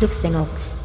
Dux 0.00 0.22
de 0.22 0.30
Nox. 0.30 0.84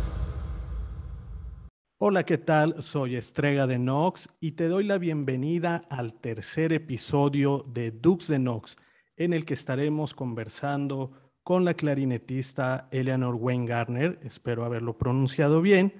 Hola, 1.99 2.23
¿qué 2.25 2.39
tal? 2.39 2.81
Soy 2.81 3.15
Estrega 3.15 3.67
de 3.67 3.77
Nox 3.77 4.27
y 4.41 4.53
te 4.53 4.67
doy 4.67 4.85
la 4.85 4.97
bienvenida 4.97 5.83
al 5.91 6.19
tercer 6.19 6.73
episodio 6.73 7.63
de 7.67 7.91
Dux 7.91 8.27
de 8.27 8.39
Nox, 8.39 8.75
en 9.15 9.33
el 9.33 9.45
que 9.45 9.53
estaremos 9.53 10.15
conversando 10.15 11.11
con 11.43 11.63
la 11.63 11.75
clarinetista 11.75 12.87
Eleanor 12.89 13.35
Wayne 13.35 13.67
Garner, 13.67 14.19
espero 14.23 14.65
haberlo 14.65 14.97
pronunciado 14.97 15.61
bien, 15.61 15.93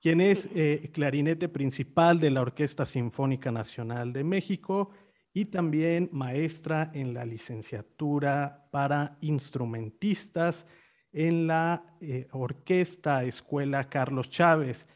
quien 0.00 0.20
es 0.20 0.48
eh, 0.52 0.90
clarinete 0.92 1.48
principal 1.48 2.18
de 2.18 2.30
la 2.30 2.40
Orquesta 2.40 2.84
Sinfónica 2.84 3.52
Nacional 3.52 4.12
de 4.12 4.24
México 4.24 4.90
y 5.32 5.44
también 5.44 6.08
maestra 6.10 6.90
en 6.94 7.14
la 7.14 7.24
licenciatura 7.24 8.66
para 8.72 9.18
instrumentistas 9.20 10.66
en 11.12 11.46
la 11.46 11.82
eh, 12.00 12.28
Orquesta 12.32 13.24
Escuela 13.24 13.88
Carlos 13.88 14.30
Chávez. 14.30 14.86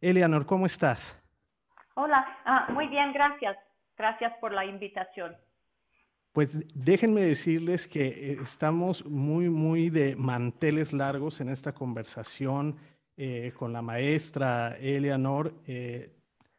Eleanor, 0.00 0.46
¿cómo 0.46 0.66
estás? 0.66 1.20
Hola, 1.94 2.26
ah, 2.44 2.66
muy 2.72 2.88
bien, 2.88 3.12
gracias. 3.12 3.56
Gracias 3.96 4.32
por 4.40 4.52
la 4.52 4.64
invitación. 4.64 5.36
Pues 6.32 6.66
déjenme 6.74 7.22
decirles 7.22 7.88
que 7.88 8.06
eh, 8.06 8.38
estamos 8.42 9.06
muy, 9.06 9.48
muy 9.48 9.90
de 9.90 10.16
manteles 10.16 10.92
largos 10.92 11.40
en 11.40 11.48
esta 11.48 11.72
conversación 11.72 12.76
eh, 13.16 13.52
con 13.56 13.72
la 13.72 13.80
maestra 13.80 14.76
Eleanor. 14.78 15.54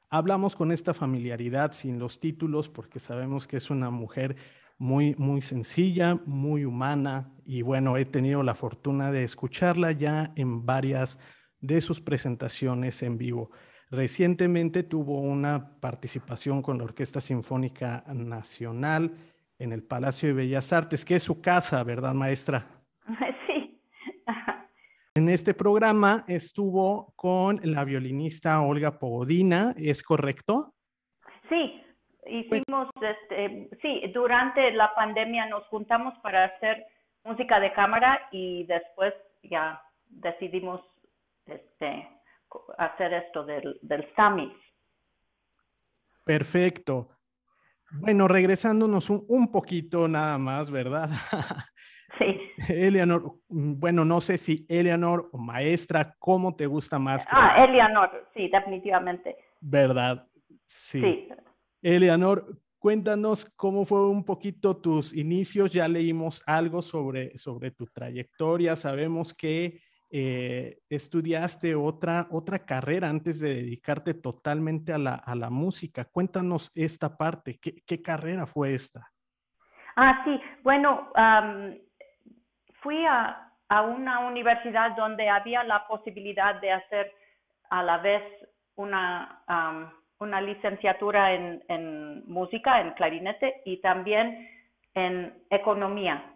hablamos 0.10 0.56
con 0.56 0.72
esta 0.72 0.94
familiaridad 0.94 1.74
sin 1.74 2.00
los 2.00 2.20
títulos 2.20 2.70
porque 2.70 3.00
sabemos 3.00 3.46
que 3.46 3.58
es 3.58 3.70
una 3.70 3.92
mujer 3.92 4.36
muy, 4.80 5.16
muy 5.18 5.42
sencilla, 5.42 6.20
muy 6.26 6.66
humana 6.66 7.32
y 7.48 7.62
bueno, 7.62 7.96
he 7.96 8.04
tenido 8.04 8.44
la 8.44 8.54
fortuna 8.54 9.12
de 9.12 9.24
escucharla 9.24 9.94
ya 9.94 10.32
en 10.36 10.66
varias 10.66 11.18
de 11.62 11.80
sus 11.80 12.02
presentaciones 12.02 13.02
en 13.04 13.18
vivo. 13.18 13.52
Recientemente 13.90 14.84
tuvo 14.84 15.22
una 15.22 15.80
participación 15.80 16.62
con 16.62 16.78
la 16.78 16.84
Orquesta 16.84 17.22
Sinfónica 17.22 18.04
Nacional 18.14 19.14
en 19.58 19.72
el 19.72 19.82
Palacio 19.82 20.28
de 20.28 20.36
Bellas 20.36 20.74
Artes, 20.74 21.06
que 21.06 21.16
es 21.16 21.24
su 21.24 21.42
casa, 21.42 21.84
¿verdad, 21.84 22.14
maestra? 22.14 22.68
Sí. 23.48 23.80
En 25.16 25.30
este 25.30 25.54
programa 25.54 26.26
estuvo 26.28 27.14
con 27.16 27.60
la 27.64 27.86
violinista 27.86 28.60
Olga 28.60 29.00
Pogodina, 29.00 29.74
¿es 29.78 30.04
correcto? 30.04 30.74
Sí, 31.50 31.82
Hicimos, 32.30 32.90
este, 33.02 33.70
sí, 33.82 34.02
durante 34.14 34.72
la 34.72 34.94
pandemia 34.94 35.46
nos 35.48 35.66
juntamos 35.68 36.14
para 36.20 36.46
hacer 36.46 36.86
música 37.28 37.60
de 37.60 37.74
cámara 37.74 38.28
y 38.32 38.64
después 38.66 39.14
ya 39.44 39.82
decidimos 40.10 40.82
este, 41.46 42.08
hacer 42.78 43.14
esto 43.14 43.46
del, 43.46 43.78
del 43.82 44.08
SAMIS. 44.16 44.54
Perfecto. 46.26 47.10
Bueno, 47.92 48.28
regresándonos 48.28 49.10
un, 49.10 49.24
un 49.30 49.52
poquito 49.52 50.08
nada 50.08 50.38
más, 50.38 50.72
¿verdad? 50.72 51.10
Sí. 52.18 52.40
Eleanor, 52.70 53.22
bueno, 53.48 54.04
no 54.04 54.22
sé 54.22 54.40
si 54.40 54.66
Eleanor 54.70 55.30
o 55.32 55.38
maestra, 55.38 56.16
¿cómo 56.18 56.56
te 56.56 56.66
gusta 56.66 56.98
más? 56.98 57.28
Ah, 57.30 57.64
Eleanor, 57.64 58.30
sí, 58.34 58.50
definitivamente. 58.50 59.36
¿Verdad? 59.62 60.28
Sí. 60.66 61.02
sí. 61.02 61.30
Eleanor, 61.84 62.58
cuéntanos 62.88 63.44
cómo 63.58 63.84
fue 63.84 64.08
un 64.08 64.24
poquito 64.24 64.78
tus 64.78 65.14
inicios. 65.14 65.74
Ya 65.74 65.90
leímos 65.90 66.42
algo 66.48 66.82
sobre, 66.82 67.38
sobre 67.38 67.72
tu 67.72 67.86
trayectoria. 67.88 68.78
Sabemos 68.78 69.34
que 69.34 69.82
eh, 70.10 70.78
estudiaste 70.90 71.76
otra, 71.76 72.28
otra 72.32 72.60
carrera 72.60 73.10
antes 73.10 73.42
de 73.42 73.56
dedicarte 73.56 74.14
totalmente 74.14 74.94
a 74.94 74.98
la, 74.98 75.16
a 75.16 75.36
la 75.36 75.50
música. 75.50 76.06
Cuéntanos 76.06 76.72
esta 76.76 77.18
parte. 77.18 77.60
¿Qué, 77.60 78.02
carrera 78.02 78.46
fue 78.46 78.74
esta? 78.74 79.12
Ah, 79.98 80.22
sí. 80.24 80.40
Bueno, 80.64 81.12
fui 82.82 83.06
a, 83.06 83.52
a 83.68 83.82
una 83.82 84.20
universidad 84.20 84.96
donde 84.96 85.28
había 85.28 85.62
la 85.66 85.86
posibilidad 85.88 86.62
de 86.62 86.72
hacer 86.72 87.12
a 87.70 87.84
la 87.84 87.98
vez 87.98 88.24
una 88.76 89.44
una 90.20 90.42
licenciatura 90.42 91.34
en, 91.34 92.24
música, 92.28 92.82
en 92.82 92.92
clarinete 92.92 93.62
y 93.66 93.78
también 93.78 94.50
en 94.94 95.34
economía. 95.50 96.34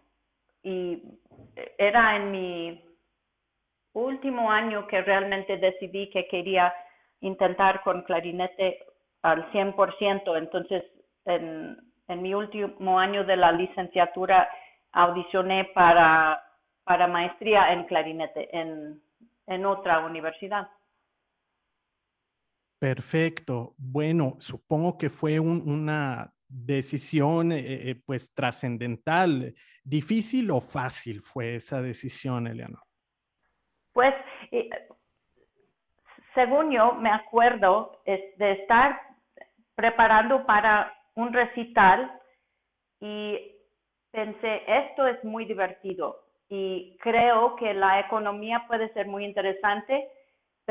Y 0.63 1.03
era 1.77 2.15
en 2.15 2.31
mi 2.31 2.85
último 3.93 4.51
año 4.51 4.87
que 4.87 5.01
realmente 5.01 5.57
decidí 5.57 6.09
que 6.09 6.27
quería 6.27 6.73
intentar 7.21 7.81
con 7.81 8.03
clarinete 8.03 8.79
al 9.23 9.51
100%. 9.51 10.37
Entonces, 10.37 10.83
en, 11.25 11.77
en 12.07 12.21
mi 12.21 12.33
último 12.33 12.99
año 12.99 13.23
de 13.23 13.37
la 13.37 13.51
licenciatura 13.51 14.49
audicioné 14.91 15.65
para, 15.73 16.43
para 16.83 17.07
maestría 17.07 17.73
en 17.73 17.85
clarinete 17.85 18.55
en, 18.55 19.01
en 19.47 19.65
otra 19.65 19.99
universidad. 19.99 20.67
Perfecto. 22.81 23.75
Bueno, 23.77 24.37
supongo 24.39 24.97
que 24.97 25.11
fue 25.11 25.39
una 25.39 26.33
decisión 26.47 27.51
eh, 27.51 27.91
eh, 27.91 27.95
pues 28.03 28.33
trascendental. 28.33 29.53
¿Difícil 29.83 30.49
o 30.49 30.61
fácil 30.61 31.21
fue 31.21 31.53
esa 31.53 31.79
decisión, 31.79 32.47
Eleanor? 32.47 32.81
Pues, 33.93 34.15
eh, 34.49 34.67
según 36.33 36.71
yo 36.71 36.93
me 36.93 37.11
acuerdo 37.11 38.01
de 38.03 38.51
estar 38.53 38.99
preparando 39.75 40.43
para 40.47 40.91
un 41.13 41.31
recital 41.33 42.19
y 42.99 43.37
pensé, 44.09 44.63
esto 44.65 45.05
es 45.05 45.23
muy 45.23 45.45
divertido 45.45 46.25
y 46.49 46.97
creo 46.99 47.55
que 47.57 47.75
la 47.75 47.99
economía 47.99 48.65
puede 48.67 48.91
ser 48.93 49.05
muy 49.05 49.23
interesante 49.23 50.09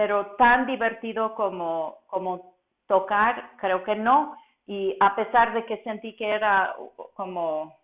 pero 0.00 0.34
tan 0.38 0.64
divertido 0.64 1.34
como, 1.34 1.98
como 2.06 2.56
tocar, 2.86 3.50
creo 3.58 3.84
que 3.84 3.94
no. 3.94 4.34
Y 4.66 4.96
a 4.98 5.14
pesar 5.14 5.52
de 5.52 5.66
que 5.66 5.82
sentí 5.82 6.16
que 6.16 6.26
era 6.26 6.74
como, 7.12 7.76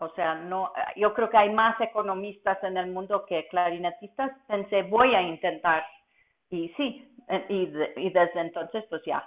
o 0.00 0.08
sea, 0.16 0.34
no, 0.34 0.72
yo 0.96 1.14
creo 1.14 1.30
que 1.30 1.36
hay 1.36 1.50
más 1.54 1.80
economistas 1.80 2.58
en 2.64 2.76
el 2.76 2.90
mundo 2.90 3.24
que 3.24 3.46
clarinetistas, 3.46 4.32
pensé, 4.48 4.82
voy 4.82 5.14
a 5.14 5.22
intentar. 5.22 5.84
Y 6.50 6.70
sí, 6.76 7.08
y, 7.48 7.70
y 7.94 8.10
desde 8.10 8.40
entonces, 8.40 8.82
pues 8.90 9.02
ya, 9.06 9.24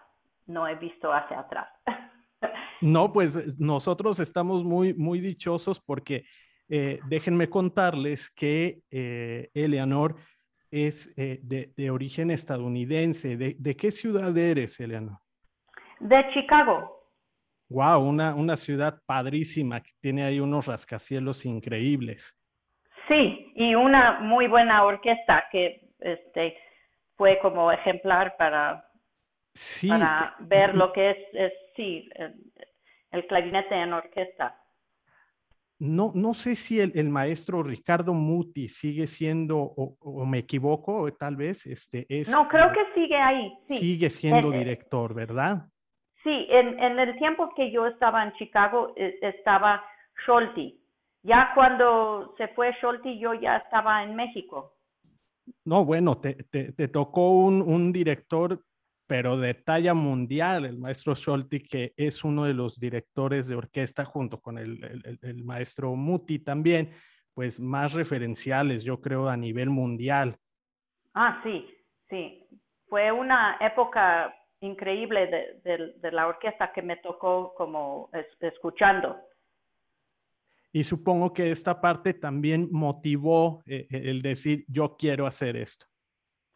no 0.47 0.67
he 0.67 0.75
visto 0.75 1.13
hacia 1.13 1.39
atrás. 1.39 1.69
No, 2.81 3.13
pues 3.13 3.59
nosotros 3.59 4.19
estamos 4.19 4.63
muy, 4.63 4.95
muy 4.95 5.19
dichosos 5.19 5.79
porque 5.79 6.23
eh, 6.67 6.99
déjenme 7.07 7.47
contarles 7.47 8.31
que 8.31 8.79
eh, 8.89 9.51
Eleanor 9.53 10.15
es 10.71 11.13
eh, 11.17 11.39
de, 11.43 11.91
origen 11.91 12.31
estadounidense. 12.31 13.37
¿De, 13.37 13.75
qué 13.75 13.91
ciudad 13.91 14.35
eres, 14.37 14.79
Eleanor? 14.79 15.19
De 15.99 16.25
Chicago. 16.33 16.99
Wow, 17.69 18.01
una, 18.01 18.33
una 18.33 18.57
ciudad 18.57 19.01
padrísima 19.05 19.81
que 19.81 19.91
tiene 20.01 20.23
ahí 20.23 20.39
unos 20.39 20.67
rascacielos 20.67 21.45
increíbles. 21.45 22.37
Sí, 23.07 23.51
y 23.55 23.75
una 23.75 24.19
muy 24.19 24.47
buena 24.47 24.83
orquesta 24.83 25.45
que 25.51 25.89
este, 25.99 26.57
fue 27.15 27.39
como 27.39 27.71
ejemplar 27.71 28.35
para, 28.37 28.85
para 29.87 30.35
ver 30.39 30.75
lo 30.75 30.91
que 30.91 31.11
es, 31.11 31.17
es 31.33 31.53
sí, 31.75 32.09
el 33.11 33.27
clarinete 33.27 33.75
en 33.75 33.93
orquesta. 33.93 34.60
No, 35.83 36.11
no 36.13 36.35
sé 36.35 36.55
si 36.55 36.79
el, 36.79 37.09
maestro 37.09 37.63
Ricardo 37.63 38.13
Muti 38.13 38.67
sigue 38.67 39.07
siendo, 39.07 39.57
o, 39.57 40.25
me 40.27 40.37
equivoco, 40.37 41.11
tal 41.13 41.35
vez, 41.35 41.65
este 41.65 42.05
es... 42.07 42.29
No, 42.29 42.47
creo 42.47 42.71
que 42.71 42.81
sigue 42.93 43.15
ahí, 43.15 43.51
sí. 43.67 43.79
Sigue 43.79 44.11
siendo 44.11 44.51
director, 44.51 45.15
¿verdad? 45.15 45.67
Sí, 46.23 46.45
en, 46.51 46.79
en, 46.79 46.99
el 46.99 47.17
tiempo 47.17 47.51
que 47.55 47.71
yo 47.71 47.87
estaba 47.87 48.23
en 48.23 48.31
Chicago 48.33 48.93
e, 48.95 49.17
estaba 49.23 49.83
Scholti. 50.21 50.79
Ya 51.23 51.49
cuando 51.55 52.35
se 52.37 52.47
fue 52.49 52.75
Scholti, 52.75 53.17
yo 53.17 53.33
ya 53.33 53.57
estaba 53.57 54.03
en 54.03 54.15
México. 54.15 54.75
No, 55.65 55.83
bueno, 55.83 56.19
te, 56.19 56.35
te, 56.43 56.73
te 56.73 56.89
tocó 56.89 57.31
un, 57.31 57.59
un 57.59 57.91
director 57.91 58.61
pero 59.11 59.35
de 59.35 59.53
talla 59.55 59.93
mundial, 59.93 60.63
el 60.63 60.77
maestro 60.77 61.13
Scholti, 61.17 61.61
que 61.61 61.93
es 61.97 62.23
uno 62.23 62.45
de 62.45 62.53
los 62.53 62.79
directores 62.79 63.49
de 63.49 63.57
orquesta 63.57 64.05
junto 64.05 64.39
con 64.39 64.57
el, 64.57 65.19
el, 65.21 65.43
maestro 65.43 65.93
Muti 65.97 66.39
también, 66.39 66.91
pues 67.33 67.59
más 67.59 67.91
referenciales, 67.91 68.85
yo 68.85 69.01
creo, 69.01 69.27
a 69.27 69.35
nivel 69.35 69.69
mundial. 69.69 70.37
Ah, 71.13 71.41
sí, 71.43 71.67
sí. 72.09 72.47
Fue 72.87 73.11
una 73.11 73.57
época 73.59 74.33
increíble 74.61 75.59
de, 75.61 75.93
de, 75.97 76.11
la 76.13 76.27
orquesta 76.27 76.71
que 76.71 76.81
me 76.81 76.95
tocó 76.95 77.53
como 77.57 78.09
escuchando. 78.39 79.17
Y 80.71 80.85
supongo 80.85 81.33
que 81.33 81.51
esta 81.51 81.81
parte 81.81 82.13
también 82.13 82.69
motivó 82.71 83.61
eh, 83.65 83.87
eh, 83.91 84.03
el 84.05 84.21
decir, 84.21 84.63
yo 84.69 84.95
quiero 84.95 85.27
hacer 85.27 85.57
esto. 85.57 85.85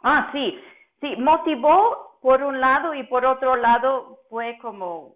Ah, 0.02 0.30
sí, 0.32 0.58
sí, 1.02 1.18
motivó 1.18 2.05
por 2.26 2.42
un 2.42 2.60
lado 2.60 2.96
y 2.96 3.04
por 3.04 3.24
otro 3.24 3.56
lado 3.56 4.22
fue 4.30 4.58
como, 4.60 5.16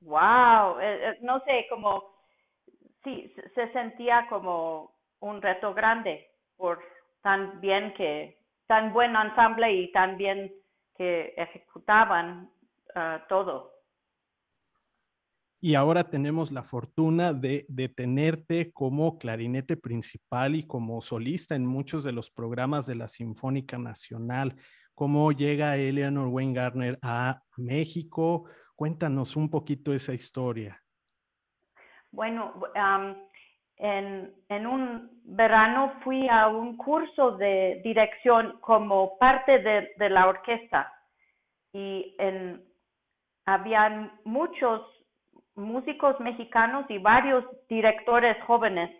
wow, 0.00 0.80
eh, 0.80 1.18
no 1.20 1.38
sé, 1.40 1.66
como, 1.68 2.02
sí, 3.04 3.30
se 3.54 3.70
sentía 3.74 4.26
como 4.30 4.90
un 5.20 5.42
reto 5.42 5.74
grande 5.74 6.26
por 6.56 6.82
tan 7.20 7.60
bien 7.60 7.92
que, 7.92 8.38
tan 8.68 8.94
buen 8.94 9.14
ensamble 9.14 9.70
y 9.70 9.92
tan 9.92 10.16
bien 10.16 10.50
que 10.96 11.34
ejecutaban 11.36 12.48
ah, 12.94 13.22
todo 13.28 13.76
y 15.66 15.74
ahora 15.74 16.04
tenemos 16.04 16.52
la 16.52 16.62
fortuna 16.62 17.32
de, 17.32 17.66
tenerte 17.96 18.72
como 18.72 19.18
clarinete 19.18 19.76
principal 19.76 20.54
y 20.54 20.62
como 20.64 21.00
solista 21.00 21.56
en 21.56 21.66
muchos 21.66 22.04
de 22.04 22.12
los 22.12 22.30
programas 22.30 22.86
de 22.86 22.94
la 22.94 23.08
Sinfónica 23.08 23.76
Nacional. 23.76 24.54
¿Cómo 24.96 25.30
llega 25.30 25.76
Eleanor 25.76 26.28
Wayne 26.28 26.54
Gardner 26.54 26.98
a 27.02 27.42
México? 27.58 28.46
Cuéntanos 28.74 29.36
un 29.36 29.50
poquito 29.50 29.92
esa 29.92 30.14
historia. 30.14 30.82
Bueno, 32.10 32.54
en, 33.76 34.66
un 34.66 35.10
verano 35.24 35.92
fui 36.02 36.26
a 36.30 36.48
un 36.48 36.78
curso 36.78 37.32
de 37.32 37.82
dirección 37.84 38.58
como 38.62 39.18
parte 39.18 39.58
de, 39.58 40.08
la 40.08 40.28
orquesta 40.28 40.90
y 41.74 42.16
en, 42.18 42.64
habían 43.44 44.18
muchos 44.24 44.80
músicos 45.56 46.18
mexicanos 46.20 46.86
y 46.88 46.96
varios 46.96 47.44
directores 47.68 48.42
jóvenes 48.44 48.90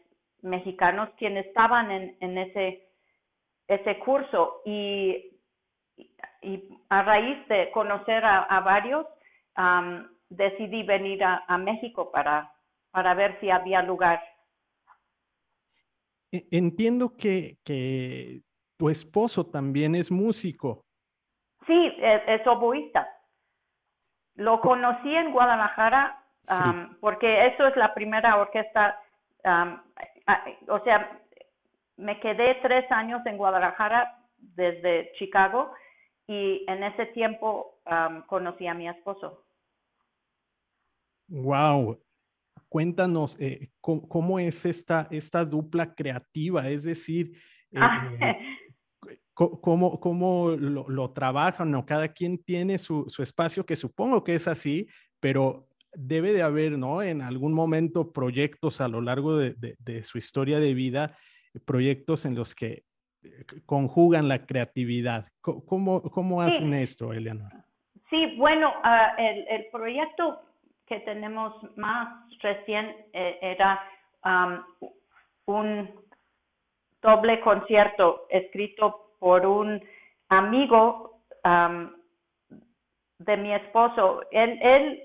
mexicanos 0.43 1.09
quienes 1.17 1.47
estaban 1.47 1.91
en, 1.91 2.37
ese, 2.37 2.87
ese 3.67 3.99
curso 4.01 4.61
y, 4.67 5.33
y, 5.97 6.69
a 6.89 7.03
raíz 7.03 7.47
de 7.49 7.71
conocer 7.73 8.25
a, 8.25 8.61
varios 8.61 9.07
decidí 10.29 10.83
venir 10.83 11.25
a, 11.25 11.59
México 11.59 12.11
para, 12.13 12.53
para 12.91 13.15
ver 13.15 13.39
si 13.41 13.51
había 13.51 13.83
lugar. 13.83 14.23
E, 16.31 16.47
entiendo 16.51 17.17
que, 17.17 18.43
tu 18.79 18.91
esposo 18.91 19.47
también 19.47 19.95
es 19.95 20.11
músico. 20.11 20.85
Sí, 21.67 21.95
es, 21.99 22.23
es 22.29 22.47
oboísta. 22.47 23.09
Lo 24.35 24.61
conocí 24.61 25.15
en 25.15 25.33
Guadalajara 25.33 26.27
porque 27.01 27.47
eso 27.47 27.67
es 27.67 27.77
la 27.77 27.95
primera 27.95 28.39
orquesta, 28.39 29.01
o 30.69 30.81
sea, 30.85 31.21
me 31.97 32.21
quedé 32.21 32.57
tres 32.57 32.91
años 32.91 33.25
en 33.27 33.37
Guadalajara 33.37 34.19
desde 34.39 35.13
Chicago 35.19 35.73
y 36.27 36.65
en 36.67 36.83
ese 36.83 37.07
tiempo 37.07 37.79
conocí 38.27 38.67
a 38.67 38.75
mi 38.75 38.89
esposo. 38.89 39.45
Wow. 41.29 42.01
Cuéntanos 42.69 43.37
eh, 43.41 43.71
¿cómo, 43.81 44.39
es 44.39 44.65
esta, 44.65 45.07
esta 45.11 45.45
dupla 45.45 45.95
creativa, 45.95 46.69
es 46.69 46.85
decir, 46.85 47.39
eh, 47.73 47.79
eh, 49.09 49.19
cómo, 49.35 50.01
cómo 50.01 50.51
lo, 50.51 50.89
lo, 50.89 51.11
trabajan, 51.13 51.71
¿no? 51.71 51.87
Cada 51.87 52.09
quien 52.09 52.39
tiene 52.39 52.79
su, 52.79 53.05
su 53.09 53.23
espacio, 53.23 53.65
que 53.65 53.77
supongo 53.77 54.25
que 54.25 54.35
es 54.35 54.49
así, 54.49 54.89
pero 55.21 55.69
debe 55.97 56.33
de 56.33 56.43
haber, 56.43 56.79
¿no? 56.79 57.03
En 57.03 57.23
algún 57.23 57.53
momento 57.53 58.13
proyectos 58.13 58.81
a 58.81 58.89
lo 58.89 59.01
largo 59.01 59.39
de, 59.39 59.77
su 60.05 60.19
historia 60.19 60.61
de 60.61 60.75
vida, 60.75 61.17
proyectos 61.65 62.27
en 62.27 62.35
los 62.35 62.55
que 62.55 62.85
conjugan 63.67 64.29
la 64.29 64.47
creatividad. 64.47 65.29
¿Cómo, 65.41 66.03
cómo 66.03 66.43
hacen 66.43 66.75
esto, 66.75 67.13
Eleanor? 67.13 67.53
Sí, 68.11 68.37
bueno, 68.37 68.73
ah, 68.83 69.15
el, 69.19 69.67
proyecto 69.73 70.41
que 70.87 71.01
tenemos 71.01 71.55
más 71.77 72.09
recién 72.41 72.95
eh, 73.13 73.39
era 73.43 73.81
un 75.47 75.91
doble 77.03 77.41
concierto 77.41 78.27
escrito 78.31 79.13
por 79.19 79.47
un 79.47 79.83
amigo 80.29 81.21
de 83.19 83.37
mi 83.37 83.55
esposo. 83.55 84.23
Él, 84.31 84.59
él 84.63 85.03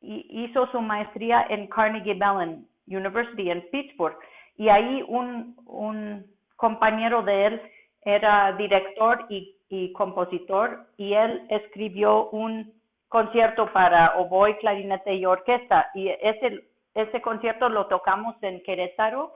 hizo 0.00 0.66
su 0.70 0.80
maestría 0.80 1.46
en 1.48 1.66
Carnegie 1.68 2.14
Mellon 2.14 2.66
University 2.86 3.50
en 3.50 3.62
Pittsburgh 3.70 4.18
y 4.56 4.68
ahí 4.68 5.02
un, 5.08 5.56
un 5.66 6.33
compañero 6.56 7.22
de 7.22 7.46
él 7.46 7.62
era 8.02 8.52
director 8.52 9.26
y, 9.28 9.52
compositor 9.92 10.86
y 10.96 11.14
él 11.14 11.46
escribió 11.48 12.28
un 12.30 12.72
concierto 13.08 13.72
para 13.72 14.16
oboe, 14.18 14.56
clarinete 14.58 15.14
y 15.14 15.26
orquesta 15.26 15.90
y 15.94 16.10
ese, 16.10 16.64
ese 16.94 17.20
concierto 17.20 17.68
lo 17.68 17.86
tocamos 17.86 18.36
en 18.42 18.62
Querétaro, 18.62 19.34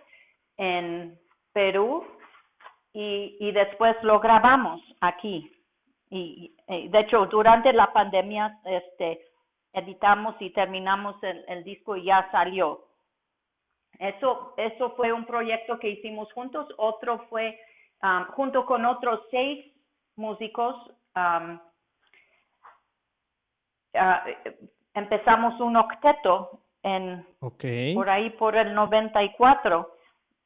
en 0.56 1.18
Perú 1.52 2.04
y, 2.92 3.36
y 3.40 3.50
después 3.50 3.96
lo 4.02 4.20
grabamos 4.20 4.80
aquí. 5.00 5.52
Y, 6.08 6.54
y, 6.68 6.88
de 6.88 7.00
hecho 7.00 7.26
durante 7.26 7.72
la 7.72 7.92
pandemia 7.92 8.60
este 8.64 9.28
editamos 9.72 10.34
y 10.40 10.50
terminamos 10.50 11.16
el, 11.22 11.64
disco 11.64 11.96
y 11.96 12.04
ya 12.04 12.28
salió. 12.30 12.87
Eso, 13.98 14.54
eso 14.56 14.90
fue 14.96 15.12
un 15.12 15.24
proyecto 15.24 15.78
que 15.78 15.90
hicimos 15.90 16.32
juntos. 16.32 16.68
Otro 16.76 17.26
fue 17.28 17.58
um, 18.02 18.24
junto 18.32 18.64
con 18.64 18.84
otros 18.84 19.20
seis 19.30 19.66
músicos. 20.16 20.74
Um, 21.16 21.58
uh, 23.94 24.50
empezamos 24.94 25.60
un 25.60 25.76
octeto 25.76 26.60
en 26.82 27.26
por 27.94 28.08
ahí 28.08 28.30
por 28.30 28.56
el 28.56 28.74
94 28.74 29.94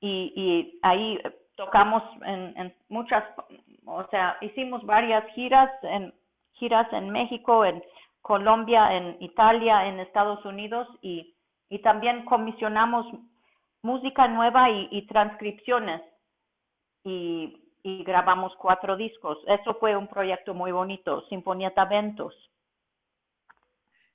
y, 0.00 0.32
y 0.34 0.78
ahí 0.82 1.20
tocamos 1.56 2.02
en, 2.24 2.54
en, 2.56 2.74
muchas, 2.88 3.22
o 3.84 4.04
sea, 4.08 4.38
hicimos 4.40 4.84
varias 4.84 5.24
giras 5.34 5.70
en 5.82 6.12
giras 6.54 6.90
en 6.92 7.10
México, 7.10 7.64
en 7.64 7.82
Colombia, 8.20 8.96
en 8.96 9.16
Italia, 9.20 9.86
en 9.86 10.00
Estados 10.00 10.44
Unidos 10.44 10.86
y, 11.02 11.34
también 11.82 12.26
comisionamos 12.26 13.06
música 13.82 14.28
nueva 14.28 14.70
y, 14.70 15.06
transcripciones 15.06 16.00
y, 17.04 17.58
grabamos 18.04 18.52
cuatro 18.60 18.96
discos. 18.96 19.38
Eso 19.48 19.74
fue 19.80 19.96
un 19.96 20.06
proyecto 20.06 20.54
muy 20.54 20.70
bonito, 20.70 21.26
Sinfonía 21.28 21.74
Taventos. 21.74 22.32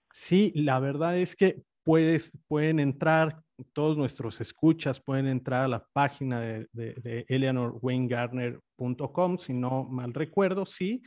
Sí, 0.09 0.53
la 0.55 0.79
verdad 0.79 1.17
es 1.17 1.35
que 1.35 1.63
pueden 1.83 2.79
entrar, 2.79 3.41
todos 3.73 3.97
nuestros 3.97 4.39
escuchas 4.39 5.01
pueden 5.01 5.27
entrar 5.27 5.63
a 5.63 5.67
la 5.67 5.85
página 5.91 6.39
de, 6.39 6.69
de, 6.71 6.93
de 6.95 7.25
eleanorwaynegarner.com, 7.27 9.37
si 9.37 9.53
no 9.53 9.83
mal 9.83 10.13
recuerdo, 10.13 10.65
sí, 10.65 11.01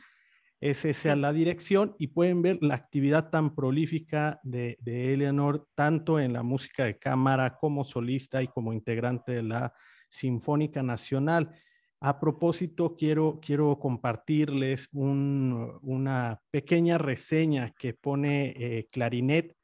es 0.61 0.85
esa 0.85 1.15
la 1.15 1.33
dirección 1.33 1.95
y 1.97 2.07
pueden 2.07 2.43
ver 2.43 2.59
la 2.61 2.75
actividad 2.75 3.31
tan 3.31 3.55
prolífica 3.55 4.39
de, 4.43 4.77
Eleanor, 4.85 5.67
tanto 5.73 6.19
en 6.19 6.33
la 6.33 6.43
música 6.43 6.85
de 6.85 6.99
cámara 6.99 7.57
como 7.57 7.83
solista 7.83 8.43
y 8.43 8.47
como 8.47 8.71
integrante 8.71 9.31
de 9.31 9.41
la 9.43 9.73
Sinfónica 10.07 10.83
Nacional. 10.83 11.51
A 11.99 12.19
propósito, 12.19 12.95
quiero, 12.95 13.39
quiero 13.41 13.79
compartirles 13.79 14.87
una 14.91 16.39
pequeña 16.51 16.99
reseña 16.99 17.73
que 17.77 17.95
pone 17.95 18.53
eh, 18.55 18.87
Clarinet 18.91 19.57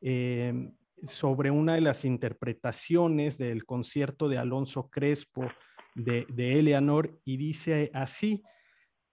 em, 0.00 0.72
sobre 1.02 1.50
una 1.50 1.74
de 1.74 1.80
las 1.80 2.04
interpretaciones 2.04 3.38
del 3.38 3.64
concierto 3.64 4.28
de 4.28 4.38
Alonso 4.38 4.88
Crespo 4.88 5.48
de, 5.96 6.26
de 6.28 6.60
Eleanor 6.60 7.20
y 7.24 7.36
dice 7.38 7.90
así, 7.92 8.44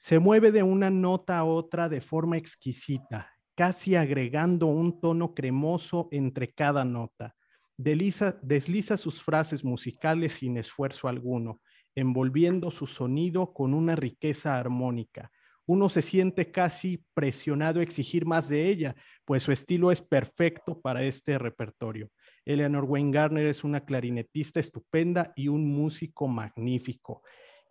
se 0.01 0.17
mueve 0.17 0.51
de 0.51 0.63
una 0.63 0.89
nota 0.89 1.37
a 1.37 1.43
otra 1.43 1.87
de 1.87 2.01
forma 2.01 2.35
exquisita, 2.35 3.35
casi 3.53 3.95
agregando 3.95 4.65
un 4.65 4.99
tono 4.99 5.35
cremoso 5.35 6.07
entre 6.11 6.51
cada 6.51 6.83
nota. 6.83 7.35
desliza 7.77 8.97
sus 8.97 9.21
frases 9.21 9.63
musicales 9.63 10.33
sin 10.33 10.57
esfuerzo 10.57 11.07
alguno, 11.07 11.61
envolviendo 11.93 12.71
su 12.71 12.87
sonido 12.87 13.53
con 13.53 13.75
una 13.75 13.95
riqueza 13.95 14.57
armónica. 14.57 15.31
Uno 15.67 15.87
se 15.87 16.01
siente 16.01 16.51
casi 16.51 17.05
presionado 17.13 17.79
a 17.79 17.83
exigir 17.83 18.25
más 18.25 18.49
de 18.49 18.69
ella, 18.69 18.95
pues 19.23 19.43
su 19.43 19.51
estilo 19.51 19.91
es 19.91 20.01
perfecto 20.01 20.81
para 20.81 21.03
este 21.03 21.37
repertorio. 21.37 22.09
Eleanor 22.43 22.85
Wayne 22.85 23.11
Garner 23.11 23.45
es 23.45 23.63
una 23.63 23.85
clarinetista 23.85 24.59
estupenda 24.59 25.31
y 25.35 25.47
un 25.47 25.71
músico 25.71 26.27
magnífico. 26.27 27.21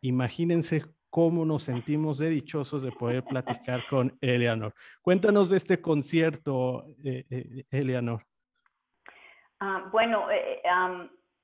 Imagínense 0.00 0.84
cómo 1.10 1.44
nos 1.44 1.64
sentimos 1.64 2.18
de 2.18 2.30
dichosos 2.30 2.82
de 2.82 2.92
poder 2.92 3.24
platicar 3.24 3.80
con 3.90 4.16
Eleanor. 4.20 4.72
Cuéntanos 5.02 5.50
de 5.50 5.56
este 5.56 5.80
concierto, 5.80 6.84
eh, 7.04 7.24
eh, 7.30 7.64
Eleanor. 7.70 8.22
Ah, 9.58 9.88
bueno, 9.92 10.30
eh, 10.30 10.62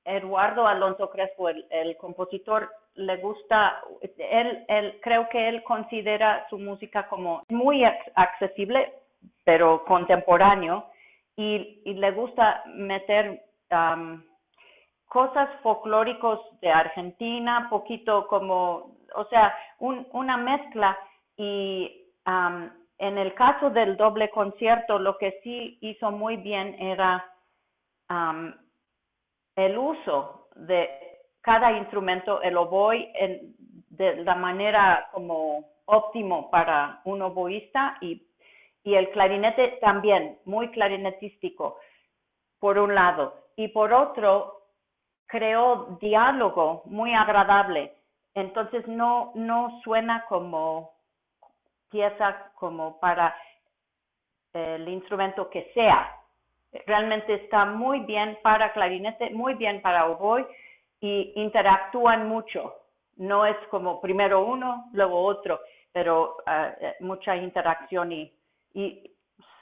Eduardo 0.05 0.65
Alonso 0.65 1.09
Crespo, 1.09 1.49
el, 1.49 1.97
compositor, 1.97 2.69
le 2.95 3.17
gusta, 3.17 3.81
él, 4.17 4.65
él, 4.69 4.99
creo 5.03 5.27
que 5.29 5.49
él 5.49 5.61
considera 5.63 6.47
su 6.49 6.57
música 6.57 7.07
como 7.09 7.43
muy 7.49 7.83
accesible, 7.83 8.93
pero 9.43 9.83
contemporáneo, 9.85 10.85
y, 11.35 11.93
le 11.93 12.11
gusta 12.11 12.63
meter 12.67 13.43
cosas 15.07 15.49
folclóricos 15.61 16.39
de 16.61 16.69
Argentina, 16.69 17.67
poquito 17.69 18.27
como, 18.27 18.96
o 19.15 19.25
sea, 19.25 19.55
una 19.79 20.37
mezcla, 20.37 20.97
y 21.35 22.05
en 22.25 23.17
el 23.17 23.33
caso 23.33 23.69
del 23.69 23.95
doble 23.97 24.29
concierto, 24.29 24.99
lo 24.99 25.17
que 25.17 25.39
sí 25.43 25.77
hizo 25.81 26.11
muy 26.11 26.37
bien 26.37 26.75
era 26.79 27.25
el 29.55 29.77
uso 29.77 30.49
de 30.55 30.89
cada 31.41 31.71
instrumento, 31.71 32.41
el 32.41 32.57
oboe, 32.57 33.11
en, 33.15 33.55
de 33.89 34.23
la 34.23 34.35
manera 34.35 35.09
como 35.11 35.63
óptimo 35.85 36.49
para 36.51 37.01
un 37.05 37.21
oboísta 37.21 37.97
y, 38.01 38.21
y 38.83 38.95
el 38.95 39.09
clarinete 39.11 39.79
también, 39.81 40.37
muy 40.45 40.69
clarinetístico, 40.69 41.79
por 42.59 42.77
un 42.77 42.93
lado. 42.93 43.33
Y 43.55 43.69
por 43.69 43.93
otro, 43.93 44.61
creó 45.27 45.97
diálogo 46.01 46.83
muy 46.85 47.13
agradable. 47.13 47.93
Entonces 48.37 48.87
no, 48.87 49.31
no 49.33 49.81
suena 49.83 50.23
como 50.25 50.91
pieza 51.89 52.51
como 52.53 52.99
para 52.99 53.35
el 54.53 54.87
instrumento 54.87 55.49
que 55.49 55.71
sea, 55.73 56.15
realmente 56.85 57.33
está 57.33 57.65
muy 57.65 58.01
bien 58.01 58.37
para 58.43 58.73
clarinete, 58.73 59.31
muy 59.31 59.55
bien 59.55 59.81
para 59.81 60.05
oboe 60.05 60.47
y 60.99 61.33
interactúan 61.35 62.29
mucho. 62.29 62.75
No 63.15 63.43
es 63.43 63.57
como 63.71 63.99
primero 63.99 64.45
uno, 64.45 64.85
luego 64.93 65.19
otro, 65.25 65.59
pero 65.91 66.37
eh, 66.45 66.93
mucha 66.99 67.35
interacción 67.35 68.11
y, 68.11 68.31
y, 68.75 69.11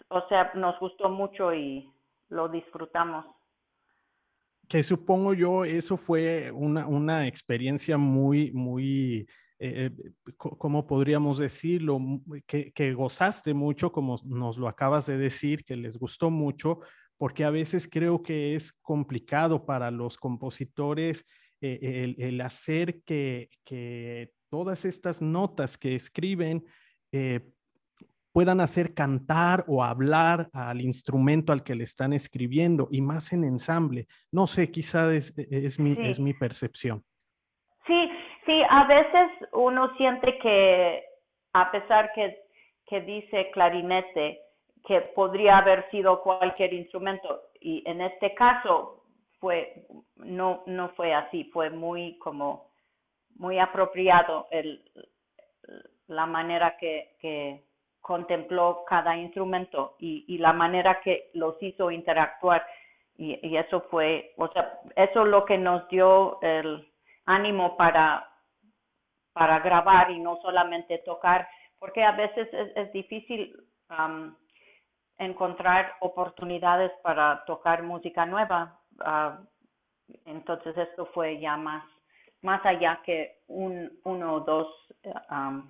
o 0.09 0.27
sea, 0.27 0.51
nos 0.55 0.77
gustó 0.79 1.07
mucho 1.07 1.53
y 1.53 1.89
lo 2.27 2.49
disfrutamos. 2.49 3.25
Que 4.67 4.83
supongo 4.83 5.33
yo, 5.33 5.65
eso 5.65 5.97
fue 5.97 6.51
una, 6.51 6.87
una 6.87 7.27
experiencia 7.27 7.97
muy, 7.97 8.51
muy, 8.51 9.27
eh, 9.59 9.91
eh 9.95 10.11
¿cómo 10.37 10.87
podríamos 10.87 11.37
decirlo? 11.37 11.99
Que, 12.47 12.71
que, 12.71 12.93
gozaste 12.93 13.53
mucho, 13.53 13.91
como 13.91 14.15
nos 14.25 14.57
lo 14.57 14.67
acabas 14.67 15.05
de 15.05 15.17
decir, 15.17 15.63
que 15.63 15.75
les 15.75 15.97
gustó 15.97 16.29
mucho, 16.29 16.79
porque 17.17 17.43
a 17.43 17.49
veces 17.49 17.87
creo 17.89 18.21
que 18.21 18.55
es 18.55 18.73
complicado 18.81 19.65
para 19.65 19.91
los 19.91 20.17
compositores 20.17 21.25
eh, 21.61 22.15
el, 22.17 22.41
hacer 22.41 23.01
que, 23.03 23.49
todas 24.49 24.85
estas 24.85 25.21
notas 25.21 25.77
que 25.77 25.95
escriben 25.95 26.63
eh, 27.11 27.41
puedan 28.35 28.59
hacer 28.59 28.93
cantar 28.93 29.63
o 29.65 29.81
hablar 29.81 30.47
al 30.51 30.81
instrumento 30.81 31.53
al 31.53 31.63
que 31.63 31.73
le 31.73 31.85
están 31.85 32.11
escribiendo 32.11 32.89
y 32.91 32.99
más 32.99 33.31
en 33.31 33.45
ensamble. 33.45 34.07
No 34.29 34.45
sé, 34.45 34.73
quizá 34.73 35.13
es, 35.13 35.33
es, 35.37 35.79
mi, 35.79 35.95
es 35.97 36.19
mi 36.19 36.33
percepción. 36.33 37.01
Sí, 37.87 38.11
sí, 38.45 38.61
a 38.69 38.83
veces 38.87 39.31
uno 39.53 39.95
siente 39.95 40.37
que 40.39 41.01
a 41.53 41.71
pesar 41.71 42.11
que, 42.13 42.37
que 42.85 42.99
dice 42.99 43.51
clarinete, 43.53 44.41
que 44.85 44.99
podría 45.15 45.59
haber 45.59 45.89
sido 45.89 46.21
cualquier 46.21 46.73
instrumento 46.73 47.41
y 47.61 47.89
en 47.89 48.01
este 48.01 48.35
caso 48.35 49.05
fue 49.39 49.87
no 50.17 50.61
no 50.67 50.89
fue 50.89 51.13
así 51.13 51.45
fue 51.53 51.69
muy 51.69 52.17
como 52.19 52.71
muy 53.37 53.59
apropiado 53.59 54.47
el, 54.51 54.83
la 56.07 56.25
manera 56.25 56.77
que, 56.77 57.15
que 57.19 57.64
contempló 58.05 58.83
cada 58.85 59.17
instrumento 59.17 59.95
y, 59.97 60.25
y, 60.27 60.37
la 60.37 60.53
manera 60.53 61.01
que 61.01 61.31
los 61.33 61.55
hizo 61.63 61.89
interactuar 61.89 62.63
y, 63.17 63.57
eso 63.57 63.81
fue 63.89 64.33
o 64.37 64.47
sea 64.49 64.79
eso 64.95 65.21
es 65.23 65.27
lo 65.27 65.43
que 65.43 65.57
nos 65.57 65.87
dio 65.87 66.39
el 66.43 66.87
ánimo 67.25 67.75
para 67.77 68.29
para 69.33 69.57
grabar 69.59 70.11
y 70.11 70.19
no 70.19 70.37
solamente 70.43 70.99
tocar 70.99 71.47
porque 71.79 72.03
a 72.03 72.11
veces 72.11 72.47
es, 72.53 72.93
difícil 72.93 73.55
um, 73.89 74.35
encontrar 75.17 75.95
oportunidades 76.01 76.91
para 77.01 77.43
tocar 77.45 77.81
música 77.81 78.25
nueva. 78.25 78.79
Ah, 78.99 79.39
entonces 80.25 80.77
esto 80.77 81.07
fue 81.07 81.39
ya 81.39 81.57
más, 81.57 81.83
más 82.41 82.63
allá 82.65 83.01
que 83.03 83.39
un, 83.47 83.91
uno 84.03 84.35
o 84.35 84.39
dos 84.41 84.67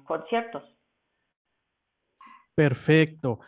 conciertos. 0.06 0.75
Perfecto. 2.56 3.40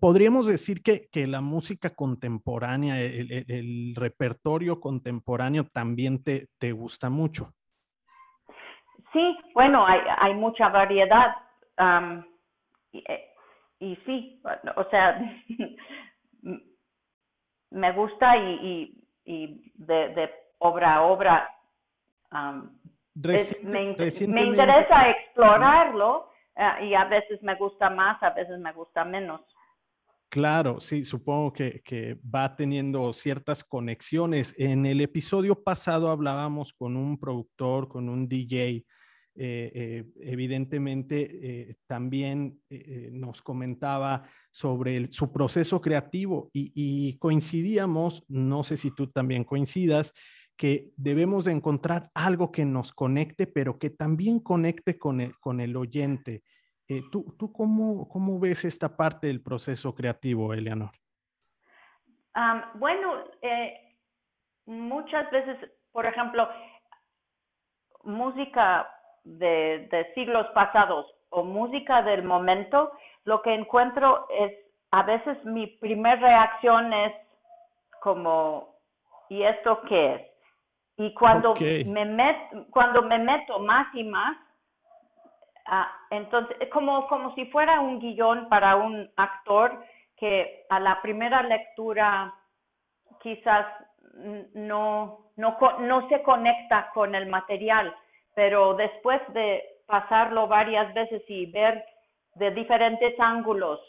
Podríamos 0.00 0.46
decir 0.46 0.82
que, 0.82 1.08
que 1.10 1.26
la 1.26 1.40
música 1.40 1.90
contemporánea, 1.94 3.00
el, 3.00 3.94
repertorio 3.96 4.80
contemporáneo 4.80 5.64
también 5.64 6.22
te, 6.22 6.46
te, 6.58 6.70
gusta 6.70 7.10
mucho. 7.10 7.52
Sí, 9.12 9.36
bueno, 9.52 9.84
hay, 9.84 10.00
hay 10.18 10.34
mucha 10.34 10.68
variedad. 10.68 11.34
Eh, 12.92 13.30
y 13.80 13.96
sí, 14.06 14.40
o 14.76 14.84
sea, 14.84 15.20
me 17.70 17.92
gusta 17.92 18.36
y, 18.36 19.04
y, 19.24 19.72
de, 19.74 20.30
obra 20.58 20.94
a 20.94 21.02
obra 21.02 21.50
me, 23.14 24.44
interesa 24.44 25.10
explorarlo 25.10 26.30
eh, 26.56 26.86
y 26.86 26.94
a 26.94 27.04
veces 27.04 27.42
me 27.42 27.56
gusta 27.56 27.90
más, 27.90 28.22
a 28.22 28.30
veces 28.30 28.58
me 28.58 28.72
gusta 28.72 29.04
menos. 29.04 29.40
Claro, 30.28 30.80
sí, 30.80 31.04
supongo 31.04 31.52
que, 31.52 31.80
que, 31.84 32.18
va 32.34 32.56
teniendo 32.56 33.12
ciertas 33.12 33.62
conexiones. 33.62 34.54
En 34.58 34.84
el 34.84 35.00
episodio 35.00 35.62
pasado 35.62 36.10
hablábamos 36.10 36.72
con 36.72 36.96
un 36.96 37.18
productor, 37.18 37.88
con 37.88 38.08
un 38.08 38.28
DJ 38.28 38.84
eh, 39.36 39.72
eh, 39.74 40.04
evidentemente 40.20 41.28
eh, 41.42 41.76
también 41.88 42.60
nos 43.10 43.42
comentaba 43.42 44.22
sobre 44.52 45.10
su 45.10 45.32
proceso 45.32 45.80
creativo 45.80 46.50
y, 46.52 47.18
coincidíamos, 47.18 48.24
no 48.28 48.62
sé 48.62 48.76
si 48.76 48.94
tú 48.94 49.08
también 49.08 49.42
coincidas, 49.42 50.12
que 50.56 50.92
debemos 50.96 51.44
de 51.44 51.52
encontrar 51.52 52.10
algo 52.14 52.52
que 52.52 52.64
nos 52.64 52.92
conecte, 52.92 53.46
pero 53.46 53.78
que 53.78 53.90
también 53.90 54.40
conecte 54.40 54.98
con 54.98 55.20
el, 55.20 55.38
con 55.38 55.60
el 55.60 55.76
oyente. 55.76 56.42
¿Tú, 57.10 57.34
tú 57.38 57.52
cómo, 57.52 58.08
cómo, 58.08 58.38
ves 58.38 58.64
esta 58.64 58.94
parte 58.94 59.26
del 59.26 59.42
proceso 59.42 59.94
creativo, 59.94 60.52
Eleanor? 60.52 60.90
bueno, 62.74 63.24
muchas 64.66 65.30
veces, 65.30 65.56
por 65.92 66.04
ejemplo, 66.04 66.48
música 68.02 68.88
de, 69.24 70.12
siglos 70.14 70.46
pasados 70.48 71.06
o 71.30 71.42
música 71.42 72.02
del 72.02 72.22
momento, 72.22 72.92
lo 73.24 73.42
que 73.42 73.54
encuentro 73.54 74.26
es, 74.30 74.52
a 74.90 75.02
veces 75.02 75.42
mi 75.44 75.66
primera 75.66 76.16
reacción 76.16 76.92
es 76.92 77.12
como, 78.00 78.76
¿y 79.28 79.42
esto 79.42 79.80
qué 79.88 80.14
es? 80.14 80.22
Y 80.96 81.12
cuando, 81.14 81.54
me, 81.56 82.04
met, 82.04 82.36
cuando 82.70 83.02
me 83.02 83.18
meto 83.18 83.58
más 83.58 83.92
y 83.94 84.04
más, 84.04 84.36
ah, 85.66 85.90
entonces, 86.10 86.56
es 86.60 86.68
como, 86.68 87.06
como 87.08 87.34
si 87.34 87.46
fuera 87.46 87.80
un 87.80 87.98
guion 87.98 88.48
para 88.48 88.76
un 88.76 89.10
actor 89.16 89.84
que 90.16 90.64
a 90.70 90.78
la 90.78 91.02
primera 91.02 91.42
lectura 91.42 92.32
quizás 93.20 93.66
no, 94.54 95.30
no, 95.36 95.58
no 95.80 96.08
se 96.08 96.22
conecta 96.22 96.90
con 96.94 97.14
el 97.14 97.26
material 97.26 97.94
pero 98.34 98.74
después 98.74 99.20
de 99.32 99.62
pasarlo 99.86 100.48
varias 100.48 100.92
veces 100.92 101.22
y 101.28 101.46
ver 101.46 101.84
de 102.34 102.50
diferentes 102.50 103.18
ángulos, 103.18 103.80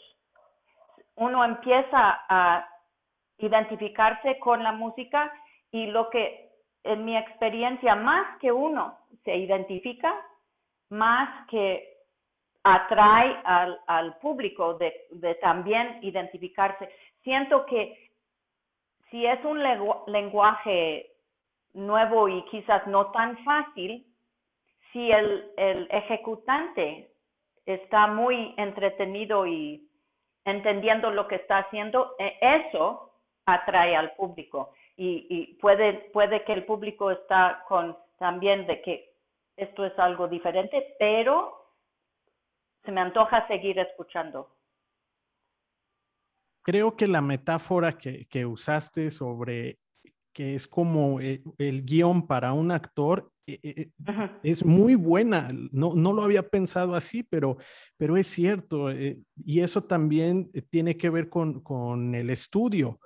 uno 1.16 1.44
empieza 1.44 2.24
a 2.28 2.68
identificarse 3.38 4.38
con 4.38 4.62
la 4.62 4.72
música 4.72 5.32
y 5.72 5.86
lo 5.86 6.10
que 6.10 6.45
en 6.86 7.04
mi 7.04 7.16
experiencia 7.16 7.94
más 7.94 8.38
que 8.38 8.52
uno 8.52 8.98
se 9.24 9.36
identifica, 9.36 10.14
más 10.90 11.46
que 11.48 11.96
atrae 12.62 13.36
al, 13.44 14.16
público 14.18 14.74
de, 14.74 15.34
también 15.40 15.98
identificarse. 16.02 16.90
Siento 17.22 17.64
que 17.66 18.10
si 19.10 19.24
es 19.24 19.44
un 19.44 19.62
lenguaje 20.06 21.12
nuevo 21.74 22.28
y 22.28 22.42
quizás 22.46 22.86
no 22.86 23.12
tan 23.12 23.38
fácil, 23.44 24.04
si 24.92 25.10
el, 25.10 25.50
el 25.56 25.88
ejecutante 25.90 27.10
está 27.66 28.06
muy 28.06 28.54
entretenido 28.56 29.46
y 29.46 29.88
entendiendo 30.44 31.10
lo 31.10 31.28
que 31.28 31.36
está 31.36 31.58
haciendo, 31.58 32.14
e, 32.18 32.38
eso 32.40 33.12
atrae 33.44 33.94
al 33.94 34.12
público. 34.12 34.72
Y, 34.96 35.54
puede, 35.60 36.10
puede 36.12 36.42
que 36.44 36.52
el 36.52 36.64
público 36.64 37.10
está 37.10 37.64
con 37.68 37.96
también 38.18 38.66
de 38.66 38.80
que 38.80 39.14
esto 39.56 39.84
es 39.84 39.98
algo 39.98 40.26
diferente, 40.26 40.96
pero 40.98 41.74
se 42.84 42.92
me 42.92 43.00
antoja 43.00 43.46
seguir 43.46 43.78
escuchando. 43.78 44.48
Creo 46.62 46.96
que 46.96 47.06
la 47.06 47.20
metáfora 47.20 47.92
que, 47.92 48.26
que 48.26 48.46
usaste 48.46 49.10
sobre 49.10 49.78
que 50.36 50.54
es 50.54 50.66
como 50.66 51.18
eh, 51.18 51.42
el, 51.56 51.82
guion 51.86 52.26
para 52.26 52.52
un 52.52 52.70
actor, 52.70 53.32
eh, 53.46 53.58
eh, 53.62 53.90
es 54.42 54.62
muy 54.62 54.94
buena. 54.94 55.48
No, 55.72 55.94
no 55.94 56.12
lo 56.12 56.22
había 56.22 56.42
pensado 56.46 56.94
así, 56.94 57.22
pero, 57.22 57.56
pero 57.96 58.18
es 58.18 58.26
cierto. 58.26 58.92
y 58.92 59.60
eso 59.60 59.84
también 59.84 60.50
tiene 60.68 60.98
que 60.98 61.08
ver 61.08 61.30
con, 61.30 61.62
con 61.62 62.14
el 62.14 62.28
estudio. 62.28 63.00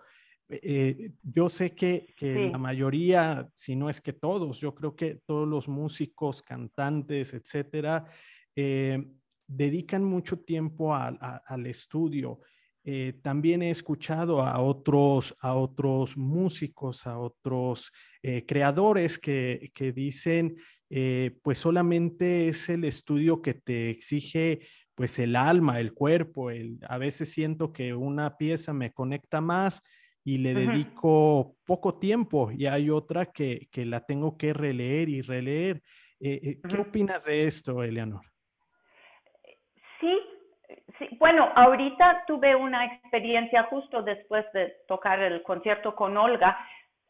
Yo 1.22 1.48
sé 1.48 1.74
que, 1.74 2.14
que 2.16 2.50
la 2.50 2.58
mayoría, 2.58 3.48
si 3.54 3.76
no 3.76 3.88
es 3.88 4.00
que 4.00 4.12
todos, 4.12 4.60
yo 4.60 4.74
creo 4.74 4.96
que 4.96 5.20
todos 5.26 5.46
los 5.46 5.68
músicos, 5.68 6.42
cantantes, 6.42 7.34
etcétera, 7.34 8.04
dedican 9.46 10.04
mucho 10.04 10.38
tiempo 10.40 10.94
al 10.94 11.66
estudio. 11.66 12.40
Eh, 12.82 13.18
también 13.22 13.62
he 13.62 13.70
escuchado 13.70 14.42
a 14.42 14.58
otros, 14.60 15.36
a 15.40 15.54
otros 15.54 16.16
músicos, 16.16 17.06
a 17.06 17.18
otros 17.18 17.92
eh, 18.22 18.46
creadores 18.46 19.18
que, 19.18 19.70
que 19.74 19.92
dicen, 19.92 20.56
eh, 20.88 21.38
pues 21.42 21.58
solamente 21.58 22.48
es 22.48 22.68
el 22.68 22.84
estudio 22.84 23.42
que 23.42 23.54
te 23.54 23.90
exige 23.90 24.60
pues 24.94 25.18
el 25.18 25.36
alma, 25.36 25.80
el 25.80 25.92
cuerpo. 25.92 26.50
El, 26.50 26.78
a 26.88 26.96
veces 26.98 27.30
siento 27.30 27.72
que 27.72 27.94
una 27.94 28.36
pieza 28.36 28.72
me 28.72 28.92
conecta 28.92 29.40
más 29.40 29.82
y 30.24 30.38
le 30.38 30.54
dedico 30.54 31.56
poco 31.66 31.98
tiempo 31.98 32.50
y 32.50 32.66
hay 32.66 32.90
otra 32.90 33.26
que, 33.26 33.68
que, 33.70 33.84
la 33.86 34.04
tengo 34.04 34.36
que 34.36 34.52
releer 34.52 35.08
y 35.08 35.22
releer. 35.22 35.80
¿Qué 36.20 36.60
opinas 36.78 37.24
de 37.24 37.46
esto, 37.46 37.82
Eleanor? 37.82 38.22
Sí, 40.00 40.18
bueno, 41.18 41.50
ahorita 41.54 42.24
tuve 42.26 42.54
una 42.54 42.84
experiencia 42.84 43.64
justo 43.64 44.02
después 44.02 44.44
de 44.52 44.74
tocar 44.86 45.20
el 45.20 45.42
concierto 45.42 45.94
con 45.94 46.16
Olga. 46.16 46.58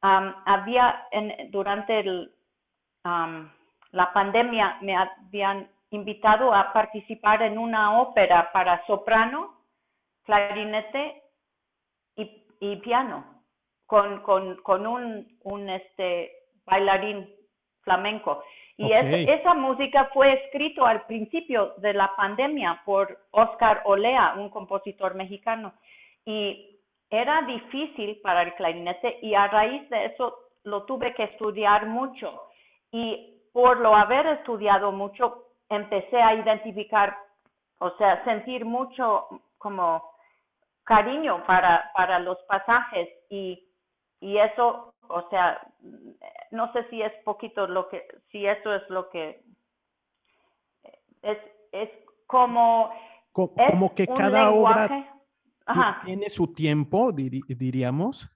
había 0.00 1.06
durante 1.50 2.04
la 3.02 4.12
pandemia 4.12 4.78
me 4.82 4.96
habían 4.96 5.68
invitado 5.90 6.54
a 6.54 6.72
participar 6.72 7.42
en 7.42 7.58
una 7.58 8.00
ópera 8.00 8.52
para 8.52 8.84
soprano, 8.86 9.56
clarinete 10.24 11.19
y, 12.60 12.76
piano 12.76 13.24
con, 13.86 14.20
con, 14.22 14.86
un, 14.86 15.26
un 15.42 15.68
este, 15.68 16.30
bailarín 16.64 17.28
flamenco. 17.82 18.42
Y 18.76 18.92
esa 18.92 19.52
música 19.52 20.08
fue 20.14 20.32
escrito 20.32 20.86
al 20.86 21.04
principio 21.04 21.74
de 21.78 21.92
la 21.92 22.14
pandemia 22.16 22.80
por 22.86 23.18
Oscar 23.30 23.82
Olea, 23.84 24.36
un 24.38 24.48
compositor 24.48 25.14
mexicano. 25.14 25.74
Y 26.24 26.78
era 27.10 27.42
difícil 27.42 28.20
para 28.22 28.42
el 28.42 28.54
clarinete 28.54 29.18
y 29.20 29.34
a 29.34 29.48
raíz 29.48 29.86
de 29.90 30.06
eso 30.06 30.34
lo 30.64 30.84
tuve 30.84 31.12
que 31.14 31.24
estudiar 31.24 31.86
mucho. 31.86 32.42
Y 32.90 33.42
por 33.52 33.80
lo 33.80 33.94
haber 33.94 34.26
estudiado 34.26 34.92
mucho, 34.92 35.44
empecé 35.68 36.22
a 36.22 36.34
identificar, 36.34 37.16
o 37.80 37.90
sea, 37.98 38.24
sentir 38.24 38.64
mucho 38.64 39.26
como 39.58 40.10
cariño 40.90 41.44
para, 41.46 41.92
para 41.94 42.18
los 42.18 42.36
pasajes 42.48 43.08
y, 43.28 43.64
y 44.20 44.38
eso, 44.38 44.92
o 45.08 45.28
sea, 45.30 45.64
no 46.50 46.72
sé 46.72 46.84
si 46.90 47.00
es 47.00 47.12
poquito 47.24 47.68
lo 47.68 47.88
que, 47.88 48.08
si 48.32 48.44
eso 48.44 48.74
es 48.74 48.82
lo 48.90 49.08
que 49.08 49.40
es, 51.22 51.38
es 51.70 51.90
como... 52.26 52.92
como 53.32 53.94
que 53.94 54.08
cada 54.08 54.50
obra 54.50 54.88
tiene 56.04 56.28
su 56.28 56.52
tiempo, 56.52 57.12
diríamos. 57.12 58.28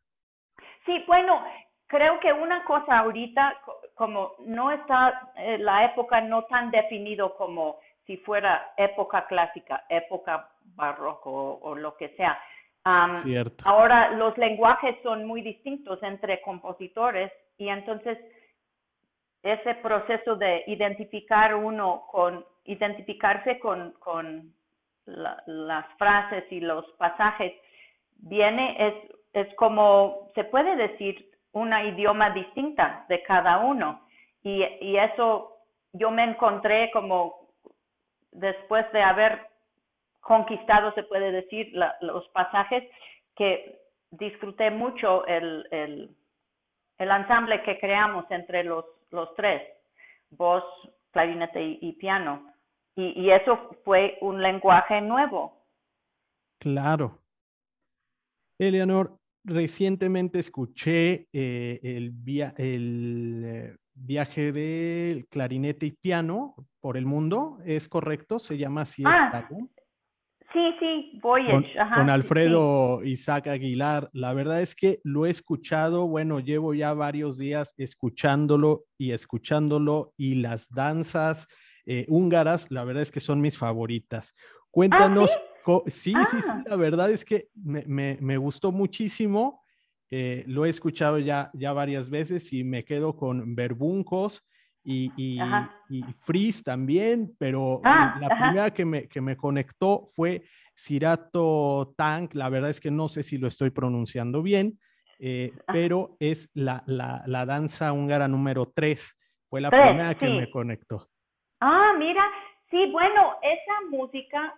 Sí, 0.86 1.02
bueno, 1.08 1.42
creo 1.88 2.20
que 2.20 2.32
una 2.32 2.64
cosa 2.64 3.00
ahorita, 3.00 3.52
como 3.96 4.34
no 4.46 4.70
está 4.70 5.32
eh, 5.34 5.58
la 5.58 5.86
época 5.86 6.20
no 6.20 6.44
tan 6.44 6.70
definido 6.70 7.34
como 7.36 7.78
si 8.06 8.16
fuera 8.18 8.74
época 8.76 9.26
clásica, 9.26 9.84
época 9.88 10.53
barroco 10.74 11.58
o 11.62 11.74
lo 11.74 11.96
que 11.96 12.10
sea. 12.10 12.38
Ahora 13.64 14.10
los 14.10 14.36
lenguajes 14.36 14.96
son 15.02 15.24
muy 15.24 15.40
distintos 15.40 16.02
entre 16.02 16.42
compositores 16.42 17.32
y 17.56 17.68
entonces 17.68 18.18
ese 19.42 19.74
proceso 19.76 20.36
de 20.36 20.64
identificar 20.66 21.54
uno 21.54 22.06
con, 22.10 22.44
identificarse 22.64 23.58
con, 23.58 23.92
con 23.92 24.52
las 25.06 25.86
frases 25.96 26.44
y 26.50 26.60
los 26.60 26.84
pasajes 26.92 27.52
viene, 28.16 28.76
es, 28.78 28.94
es 29.32 29.54
como, 29.56 30.30
se 30.34 30.44
puede 30.44 30.76
decir, 30.76 31.30
una 31.52 31.84
idioma 31.84 32.30
distinta 32.30 33.04
de 33.08 33.22
cada 33.22 33.58
uno. 33.58 34.06
Y, 34.42 34.62
y 34.80 34.96
eso 34.96 35.56
yo 35.92 36.10
me 36.10 36.24
encontré 36.24 36.90
como 36.92 37.48
después 38.32 38.90
de 38.92 39.02
haber 39.02 39.53
conquistado, 40.24 40.92
se 40.94 41.04
puede 41.04 41.30
decir, 41.30 41.72
los 42.00 42.26
pasajes, 42.28 42.82
que 43.36 43.80
disfruté 44.10 44.70
mucho 44.70 45.26
el, 45.26 45.66
el, 45.70 46.16
el, 46.98 47.10
ensamble 47.10 47.62
que 47.62 47.78
creamos 47.78 48.24
entre 48.30 48.64
los, 48.64 48.84
los 49.10 49.34
tres, 49.34 49.62
voz, 50.30 50.64
clarinete 51.12 51.78
y, 51.80 51.92
piano. 51.92 52.52
Y, 52.96 53.20
y, 53.20 53.30
eso 53.30 53.76
fue 53.84 54.18
un 54.20 54.42
lenguaje 54.42 55.00
nuevo. 55.00 55.64
Claro. 56.58 57.18
Eleanor, 58.58 59.18
recientemente 59.44 60.38
escuché 60.38 61.28
eh, 61.32 61.80
el, 61.82 62.12
via 62.12 62.54
el 62.56 63.42
eh, 63.44 63.76
viaje 63.92 64.52
del 64.52 65.26
clarinete 65.28 65.86
y 65.86 65.92
piano 65.92 66.54
por 66.80 66.96
el 66.96 67.04
mundo, 67.04 67.58
¿es 67.64 67.88
correcto? 67.88 68.38
Se 68.38 68.56
llama 68.56 68.82
así. 68.82 69.02
Ah, 69.04 69.48
Sí, 70.54 70.60
sí, 70.78 71.18
Voyage. 71.20 71.50
Con, 71.50 71.64
con 71.96 72.10
Alfredo 72.10 73.02
Isaac 73.02 73.48
Aguilar. 73.48 74.08
La 74.12 74.32
verdad 74.32 74.62
es 74.62 74.76
que 74.76 75.00
lo 75.02 75.26
he 75.26 75.30
escuchado, 75.30 76.06
bueno, 76.06 76.38
llevo 76.38 76.74
ya 76.74 76.94
varios 76.94 77.38
días 77.38 77.74
escuchándolo 77.76 78.84
y 78.96 79.10
escuchándolo 79.10 80.14
y 80.16 80.36
las 80.36 80.68
danzas 80.70 81.48
eh, 81.86 82.06
húngaras, 82.08 82.70
la 82.70 82.84
verdad 82.84 83.02
es 83.02 83.10
que 83.10 83.20
son 83.20 83.40
mis 83.40 83.58
favoritas. 83.58 84.34
Cuéntanos, 84.70 85.36
¿Ah, 85.66 85.80
sí? 85.86 86.14
sí, 86.30 86.40
sí, 86.40 86.52
la 86.66 86.76
verdad 86.76 87.10
es 87.10 87.24
que 87.24 87.48
me, 87.54 88.16
me, 88.20 88.36
gustó 88.38 88.72
muchísimo. 88.72 89.62
Eh, 90.08 90.44
lo 90.46 90.64
he 90.64 90.68
escuchado 90.70 91.18
ya, 91.18 91.50
ya 91.52 91.72
varias 91.72 92.08
veces 92.08 92.52
y 92.52 92.62
me 92.62 92.84
quedo 92.84 93.16
con 93.16 93.54
verbuncos 93.56 94.44
y, 94.84 95.10
y, 95.88 96.02
Freeze 96.20 96.62
también, 96.62 97.34
pero 97.38 97.80
ah, 97.84 98.18
la 98.20 98.28
primera 98.28 98.70
que 98.72 98.84
me, 98.84 99.08
que 99.08 99.20
me 99.20 99.36
conectó 99.36 100.04
fue 100.14 100.42
Sirato 100.74 101.94
Tank, 101.96 102.34
la 102.34 102.50
verdad 102.50 102.70
es 102.70 102.80
que 102.80 102.90
no 102.90 103.08
sé 103.08 103.22
si 103.22 103.38
lo 103.38 103.48
estoy 103.48 103.70
pronunciando 103.70 104.42
bien, 104.42 104.78
eh, 105.18 105.52
pero 105.66 106.16
es 106.20 106.50
la, 106.54 106.82
la, 106.86 107.22
la, 107.26 107.46
danza 107.46 107.92
húngara 107.92 108.28
número 108.28 108.72
3, 108.74 109.16
fue 109.48 109.60
la 109.60 109.70
primera 109.70 110.14
que 110.14 110.28
me 110.28 110.50
conectó. 110.50 111.08
Ah, 111.60 111.94
mira, 111.98 112.22
sí, 112.70 112.90
bueno, 112.90 113.36
esa 113.42 113.88
música, 113.90 114.54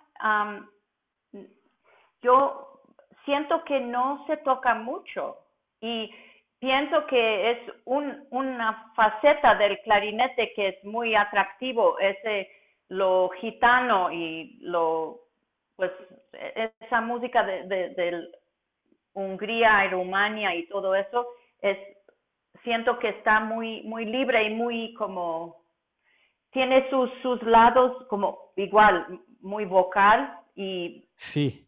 yo 2.23 2.83
siento 3.25 3.63
que 3.65 3.79
no 3.81 4.25
se 4.27 4.39
toca 4.39 4.75
mucho 4.75 5.37
y 5.81 6.11
pienso 6.67 7.07
que 7.07 7.53
es 7.53 7.59
un, 7.85 8.27
una 8.31 8.93
faceta 8.97 9.55
del 9.55 9.79
clarinete 9.83 10.53
que 10.57 10.69
es 10.71 10.85
muy 10.85 11.15
atractivo, 11.15 11.97
ese 12.01 12.51
lo 12.89 13.29
gitano 13.41 14.11
y 14.11 14.59
lo 14.63 15.21
pues 15.77 15.93
esa 16.81 17.01
música 17.01 17.45
de, 17.45 17.69
de, 17.69 18.29
Hungría 19.13 19.85
y 19.85 19.91
Rumania 19.91 20.57
y 20.57 20.67
todo 20.67 20.95
eso 20.97 21.29
es 21.63 21.79
siento 22.65 22.99
que 22.99 23.11
está 23.11 23.39
muy 23.41 23.83
muy 23.85 24.05
libre 24.05 24.43
y 24.49 24.55
muy 24.55 24.93
como 24.95 25.63
tiene 26.51 26.91
sus 26.91 27.11
sus 27.23 27.41
lados 27.45 28.07
como 28.09 28.53
igual 28.57 29.21
muy 29.41 29.65
vocal 29.65 30.37
y 30.57 31.09
sí. 31.15 31.67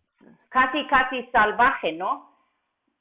casi 0.49 0.87
casi 0.89 1.23
salvaje 1.31 1.93
no 1.93 2.31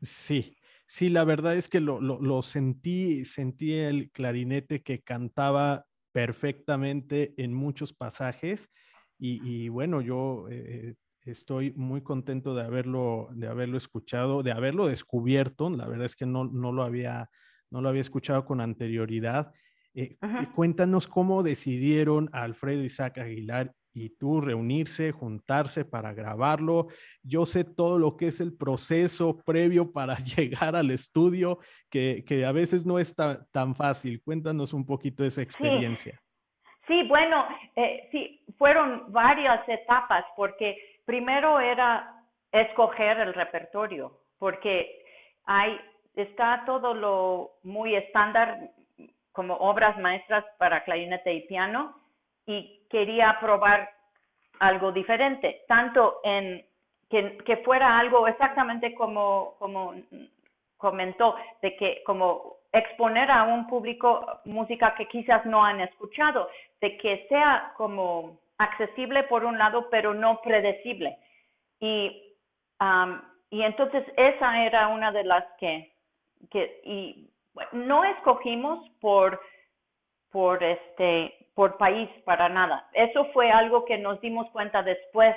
sí 0.02 0.57
Sí, 0.88 1.10
la 1.10 1.24
verdad 1.24 1.56
es 1.56 1.70
que 1.70 1.82
lo, 1.82 2.00
lo, 2.00 2.42
sentí, 2.42 3.26
sentí 3.26 3.74
el 3.74 4.10
clarinete 4.12 4.82
que 4.82 5.02
cantaba 5.02 5.86
perfectamente 6.14 7.34
en 7.38 7.54
muchos 7.54 7.94
pasajes 7.94 8.72
y, 9.20 9.68
bueno, 9.70 10.02
yo 10.02 10.48
eh, 10.50 10.96
Estoy 11.28 11.74
muy 11.76 12.02
contento 12.02 12.56
de 12.56 12.64
haberlo, 12.64 13.28
de 13.34 13.48
haberlo 13.48 13.78
escuchado, 13.78 14.44
de 14.44 14.54
haberlo 14.54 14.88
descubierto. 14.88 15.70
La 15.70 15.86
verdad 15.86 16.06
es 16.06 16.16
que 16.16 16.26
no, 16.26 16.46
no, 16.46 16.72
lo, 16.72 16.84
había, 16.84 17.30
no 17.70 17.82
lo 17.82 17.90
había 17.90 18.00
escuchado 18.00 18.46
con 18.46 18.62
anterioridad. 18.62 19.52
Eh, 19.94 20.18
cuéntanos 20.56 21.06
cómo 21.06 21.44
decidieron 21.44 22.30
Alfredo 22.32 22.82
Isaac 22.82 23.18
Aguilar 23.18 23.74
y 23.98 24.10
tú 24.12 24.42
reunirse, 24.42 25.12
juntarse 25.12 25.84
para 25.84 26.14
grabarlo. 26.14 26.88
Yo 27.24 27.48
sé 27.48 27.64
todo 27.64 27.98
lo 27.98 28.16
que 28.16 28.28
es 28.28 28.40
el 28.40 28.56
proceso 28.56 29.38
previo 29.44 29.92
para 29.92 30.16
llegar 30.38 30.76
al 30.76 30.92
estudio, 30.92 31.58
que, 31.90 32.24
que 32.28 32.46
a 32.46 32.52
veces 32.52 32.86
no 32.86 33.00
es 33.00 33.16
tan 33.16 33.76
fácil. 33.76 34.22
Cuéntanos 34.24 34.74
un 34.74 34.86
poquito 34.86 35.24
esa 35.24 35.42
experiencia. 35.42 36.20
Sí, 36.86 37.04
bueno, 37.08 37.46
eh, 37.76 38.08
sí, 38.12 38.46
fueron 38.58 39.12
varias 39.12 39.68
etapas 39.68 40.24
porque 40.36 40.78
primero 41.06 41.60
era 41.60 42.24
escoger 42.52 43.20
el 43.20 43.34
repertorio, 43.34 44.22
porque 44.38 45.04
hay, 45.46 45.78
está 46.16 46.64
todo 46.66 46.94
lo 46.94 47.58
muy 47.64 47.96
estándar 47.96 48.72
como 49.34 49.56
obras 49.56 49.98
maestras 50.00 50.46
para 50.58 50.84
clarinete 50.84 51.34
y 51.34 51.48
piano 51.48 52.07
y 52.48 52.82
quería 52.90 53.38
probar 53.40 53.92
algo 54.60 54.92
diferente, 54.92 55.64
tanto 55.68 56.20
en 56.24 56.66
que, 57.10 57.62
fuera 57.64 58.00
algo 58.00 58.28
exactamente 58.28 58.94
como, 58.96 59.56
como 59.60 59.94
comentó, 60.78 61.36
de 61.62 61.76
que 61.76 62.04
como 62.06 62.56
exponer 62.72 63.30
a 63.32 63.44
un 63.44 63.68
público 63.68 64.42
música 64.46 64.96
que 64.96 65.08
quizás 65.08 65.46
no 65.46 65.64
han 65.64 65.82
escuchado, 65.82 66.50
de 66.82 66.98
que 66.98 67.26
sea 67.30 67.74
como 67.78 68.40
accesible 68.58 69.24
por 69.24 69.46
un 69.46 69.58
lado, 69.58 69.90
pero 69.90 70.14
no 70.14 70.42
predecible. 70.42 71.18
Y, 71.80 72.34
y 73.50 73.62
entonces 73.62 74.04
esa 74.18 74.66
era 74.66 74.88
una 74.88 75.12
de 75.12 75.24
las 75.24 75.46
que, 75.60 75.92
que 76.50 76.82
y 76.84 77.30
no 77.72 78.04
escogimos 78.04 78.88
por, 79.00 79.40
por 80.32 80.64
este, 80.64 81.34
por 81.54 81.78
país 81.78 82.10
para 82.26 82.50
nada. 82.50 82.88
Eso 82.94 83.26
fue 83.34 83.52
algo 83.52 83.86
que 83.86 83.98
nos 83.98 84.20
dimos 84.22 84.50
cuenta 84.52 84.84
después. 84.84 85.36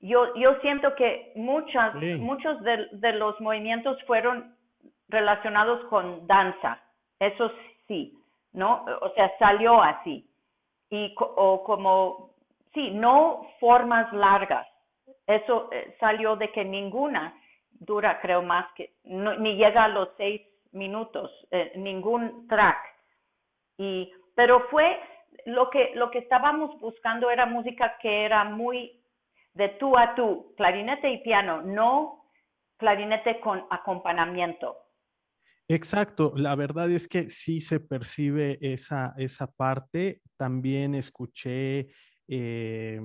Yo, 0.00 0.34
yo 0.34 0.58
siento 0.60 0.94
que 0.94 1.32
muchas, 1.36 1.94
muchos 1.94 2.60
de, 2.62 2.88
de 2.92 3.12
los 3.12 3.38
movimientos 3.40 4.02
fueron 4.04 4.54
relacionados 5.08 5.84
con 5.86 6.26
danza, 6.26 6.80
eso 7.18 7.52
sí, 7.86 8.16
¿no? 8.52 8.84
O 9.02 9.10
sea, 9.10 9.30
salió 9.38 9.82
así. 9.82 10.26
Y, 10.90 11.14
o 11.18 11.62
como, 11.64 12.30
sí, 12.72 12.90
no 12.90 13.46
formas 13.60 14.12
largas. 14.12 14.66
Eso 15.26 15.68
eh, 15.70 15.96
salió 16.00 16.36
de 16.36 16.50
que 16.50 16.64
ninguna 16.64 17.34
dura, 17.72 18.20
creo, 18.20 18.42
más 18.42 18.66
que, 18.74 18.92
ni 19.04 19.56
llega 19.56 19.84
a 19.84 19.88
los 19.88 20.08
seis 20.16 20.42
minutos, 20.72 21.30
eh, 21.50 21.72
ningún 21.76 22.48
track. 22.48 22.78
Y, 23.80 24.12
pero 24.34 24.68
fue 24.70 25.00
lo 25.46 25.70
que, 25.70 25.92
lo 25.94 26.10
que 26.10 26.18
estábamos 26.18 26.78
buscando 26.80 27.30
era 27.30 27.46
música 27.46 27.96
que 28.02 28.26
era 28.26 28.44
muy 28.44 29.02
de 29.54 29.70
tú 29.70 29.96
a 29.96 30.14
tú, 30.14 30.52
clarinete 30.54 31.10
y 31.10 31.22
piano, 31.22 31.62
no 31.62 32.26
clarinete 32.76 33.40
con 33.40 33.64
acompañamiento. 33.70 34.76
Exacto, 35.66 36.34
la 36.36 36.54
verdad 36.56 36.90
es 36.90 37.08
que 37.08 37.30
sí 37.30 37.62
se 37.62 37.80
percibe 37.80 38.58
esa, 38.60 39.14
esa 39.16 39.50
parte. 39.50 40.20
También 40.36 40.94
escuché, 40.94 41.88
eh, 42.28 43.00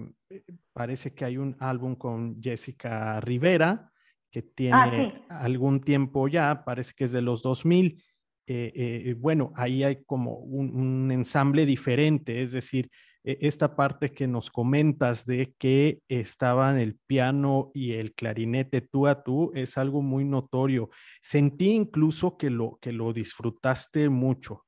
parece 0.73 1.13
que 1.13 1.23
hay 1.23 1.37
un 1.37 1.55
álbum 1.61 1.95
con 1.95 2.41
Jessica 2.41 3.21
Rivera, 3.21 3.91
que 4.29 4.39
ah, 4.39 4.51
tiene 4.53 5.25
algún 5.29 5.79
tiempo 5.79 6.27
ya, 6.27 6.65
parece 6.65 6.93
que 6.97 7.05
es 7.05 7.13
de 7.13 7.21
los 7.21 7.41
2000. 7.43 8.03
Eh, 8.47 8.71
eh, 8.75 9.15
bueno, 9.17 9.51
ahí 9.55 9.83
hay 9.83 10.03
como 10.05 10.35
un, 10.37 11.11
ensamble 11.11 11.65
diferente, 11.65 12.43
es 12.43 12.51
decir, 12.51 12.89
e, 13.23 13.39
esta 13.41 13.75
parte 13.75 14.11
que 14.13 14.27
nos 14.27 14.51
comentas 14.51 15.25
de 15.25 15.53
que 15.57 15.99
estaban 16.07 16.77
el 16.77 16.95
piano 17.07 17.71
y 17.73 17.93
el 17.93 18.13
clarinete 18.13 18.81
tú 18.81 19.07
a 19.07 19.23
tú 19.23 19.51
es 19.55 19.79
algo 19.79 20.03
muy 20.03 20.25
notorio. 20.25 20.89
Sentí 21.21 21.71
incluso 21.71 22.37
que 22.37 22.51
lo, 22.51 22.77
que 22.79 22.91
lo 22.91 23.13
disfrutaste 23.13 24.09
mucho. 24.09 24.61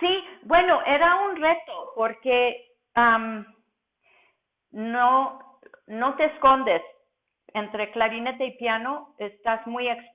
Sí, 0.00 0.18
bueno, 0.42 0.80
era 0.86 1.14
un 1.26 1.36
reto 1.36 1.92
porque 1.94 2.56
no, 4.72 5.60
no 5.86 6.16
te 6.16 6.24
escondes. 6.26 6.82
Entre 7.54 7.92
clarinete 7.92 8.46
y 8.46 8.56
piano 8.56 9.14
estás 9.18 9.64
muy 9.68 9.88
expuesto. 9.88 10.13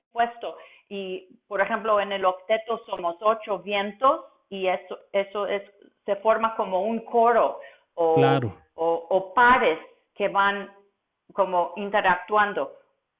Y, 0.88 1.28
por 1.46 1.60
ejemplo, 1.60 2.00
en 2.00 2.12
el 2.12 2.24
octeto 2.24 2.82
somos 2.86 3.16
ocho 3.20 3.60
vientos 3.60 4.24
y 4.48 4.66
eso, 4.66 4.98
eso 5.12 5.46
es 5.46 5.62
se 6.04 6.16
forma 6.16 6.56
como 6.56 6.82
un 6.82 7.00
coro 7.00 7.60
o, 7.94 8.16
o, 8.74 9.34
pares 9.34 9.78
que 10.14 10.28
van 10.28 10.70
como 11.32 11.72
interactuando. 11.76 12.72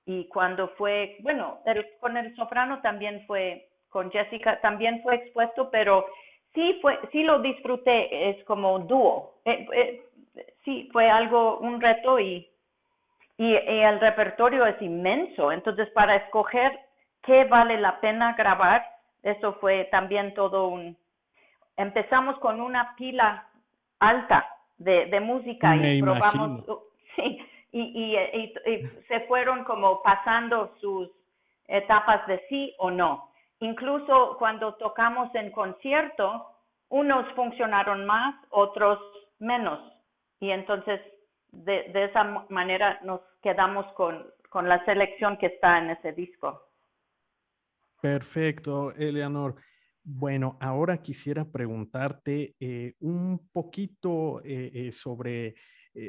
Y 0.06 0.24
cuando 0.26 0.68
fue, 0.70 1.16
bueno, 1.20 1.58
con 2.00 2.16
el 2.16 2.34
soprano 2.34 2.80
también 2.80 3.24
fue, 3.26 3.68
con 3.90 4.10
Jessica 4.10 4.60
también 4.60 5.02
fue 5.02 5.16
expuesto, 5.16 5.70
pero 5.70 6.06
sí 6.54 6.78
fue, 6.82 6.98
sí 7.12 7.22
lo 7.22 7.40
disfruté, 7.40 8.30
es 8.30 8.44
como 8.44 8.80
dúo. 8.80 9.34
Eh, 9.44 9.66
eh, 9.72 10.02
sí, 10.64 10.88
fue 10.92 11.08
algo, 11.08 11.58
un 11.58 11.80
reto 11.80 12.18
y, 12.18 12.49
y, 13.40 13.54
el 13.54 13.98
repertorio 14.00 14.66
es 14.66 14.80
inmenso. 14.82 15.50
Entonces, 15.50 15.88
para 15.90 16.14
escoger 16.16 16.78
qué 17.22 17.44
vale 17.44 17.80
la 17.80 17.98
pena 17.98 18.34
grabar, 18.34 18.84
eso 19.22 19.54
fue 19.54 19.84
también 19.90 20.34
todo 20.34 20.68
un, 20.68 20.94
empezamos 21.78 22.38
con 22.40 22.60
una 22.60 22.94
pila 22.96 23.48
alta 23.98 24.46
de, 24.76 25.20
música 25.20 25.74
y 25.74 26.02
probamos, 26.02 26.64
sí, 27.16 27.40
y, 27.72 28.14
se 29.08 29.20
fueron 29.20 29.64
como 29.64 30.02
pasando 30.02 30.74
sus 30.78 31.08
etapas 31.66 32.26
de 32.26 32.44
sí 32.50 32.74
o 32.76 32.90
no. 32.90 33.30
Incluso 33.60 34.36
cuando 34.38 34.74
tocamos 34.74 35.34
en 35.34 35.50
concierto, 35.50 36.46
unos 36.90 37.26
funcionaron 37.34 38.04
más, 38.04 38.34
otros 38.50 38.98
menos. 39.38 39.80
Y 40.40 40.50
entonces 40.50 41.00
de, 41.52 41.90
de 41.92 42.04
esa 42.04 42.24
manera 42.48 43.00
nos 43.02 43.20
quedamos 43.42 43.86
con, 43.94 44.26
con 44.48 44.68
la 44.68 44.84
selección 44.84 45.38
que 45.38 45.46
está 45.46 45.78
en 45.78 45.90
ese 45.90 46.12
disco. 46.12 46.70
Perfecto, 48.00 48.92
Eleanor. 48.94 49.56
Bueno, 50.02 50.56
ahora 50.60 51.02
quisiera 51.02 51.44
preguntarte 51.44 52.56
eh, 52.58 52.94
un 53.00 53.48
poquito 53.52 54.42
eh, 54.42 54.70
eh, 54.74 54.92
sobre 54.92 55.54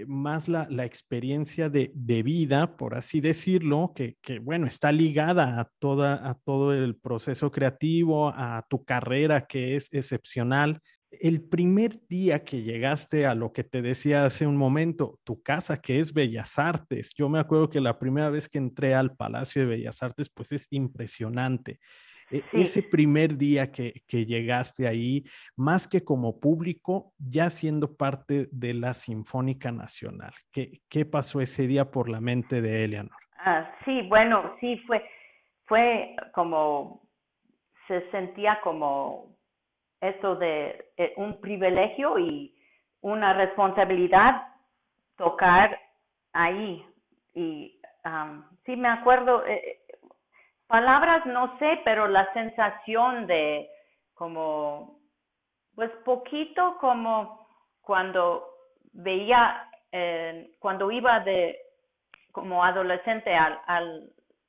más 0.06 0.48
la, 0.48 0.86
experiencia 0.86 1.68
de, 1.68 1.92
vida, 2.24 2.78
por 2.78 2.94
así 2.94 3.20
decirlo, 3.20 3.94
que, 3.96 4.16
bueno, 4.40 4.68
está 4.68 4.92
ligada 4.92 5.60
a, 5.60 5.72
toda, 5.80 6.30
a 6.30 6.36
todo 6.36 6.72
el 6.72 6.96
proceso 6.96 7.52
creativo, 7.52 8.30
a 8.30 8.64
tu 8.70 8.86
carrera 8.86 9.48
que 9.48 9.76
es 9.76 9.92
excepcional. 9.92 10.80
El 11.12 11.44
primer 11.44 12.08
día 12.08 12.44
que 12.44 12.64
llegaste 12.64 13.26
a 13.26 13.36
lo 13.36 13.52
que 13.52 13.64
te 13.64 13.82
decía 13.82 14.24
hace 14.24 14.48
un 14.48 14.56
momento, 14.56 15.20
tu 15.26 15.42
casa 15.44 15.82
que 15.82 16.00
es 16.00 16.14
Bellas 16.14 16.58
Artes, 16.58 17.14
yo 17.16 17.28
me 17.28 17.40
acuerdo 17.40 17.70
que 17.70 17.82
la 17.82 18.00
primera 18.00 18.30
vez 18.30 18.48
que 18.48 18.58
entré 18.58 18.96
al 18.96 19.16
Palacio 19.16 19.62
de 19.62 19.68
Bellas 19.68 20.02
Artes, 20.02 20.30
pues 20.34 20.52
es 20.54 20.68
impresionante. 20.72 21.80
E, 22.32 22.44
ese 22.54 22.82
primer 22.82 23.38
día 23.38 23.72
que, 23.72 24.02
llegaste 24.10 24.88
ahí, 24.88 25.24
más 25.58 25.88
que 25.88 26.04
como 26.04 26.40
público, 26.40 27.14
ya 27.18 27.50
siendo 27.50 27.96
parte 27.96 28.48
de 28.52 28.74
la 28.74 28.94
Sinfónica 28.94 29.72
Nacional. 29.72 30.32
¿Qué, 30.52 30.80
qué 30.90 31.06
pasó 31.06 31.42
ese 31.42 31.68
día 31.68 31.92
por 31.92 32.10
la 32.10 32.22
mente 32.22 32.62
de 32.62 32.86
Eleanor? 32.86 33.18
Ah, 33.38 33.70
sí, 33.84 34.02
bueno, 34.08 34.56
sí, 34.62 34.78
fue, 34.88 35.04
fue 35.66 36.16
como, 36.34 37.02
se 37.88 38.10
sentía 38.12 38.60
como 38.64 39.36
eso 40.02 40.36
de 40.36 40.90
eh, 40.98 41.14
un 41.18 41.40
privilegio 41.40 42.18
y 42.20 42.54
una 43.02 43.34
responsabilidad 43.34 44.48
tocar 45.16 45.80
ahí. 46.34 46.86
Y 47.34 47.80
sí, 48.66 48.76
me 48.76 48.90
acuerdo, 48.90 49.46
eh, 49.46 49.80
palabras 50.68 51.26
no 51.26 51.58
sé, 51.60 51.82
pero 51.86 52.08
la 52.08 52.32
sensación 52.34 53.28
de 53.28 53.70
como, 54.14 55.00
pues 55.76 55.92
poquito 56.04 56.78
como 56.80 57.48
cuando 57.82 58.48
veía, 58.94 59.70
eh, 59.92 60.52
cuando 60.60 60.92
iba 60.92 61.20
de 61.22 61.60
como 62.32 62.64
adolescente 62.64 63.36
a, 63.36 63.84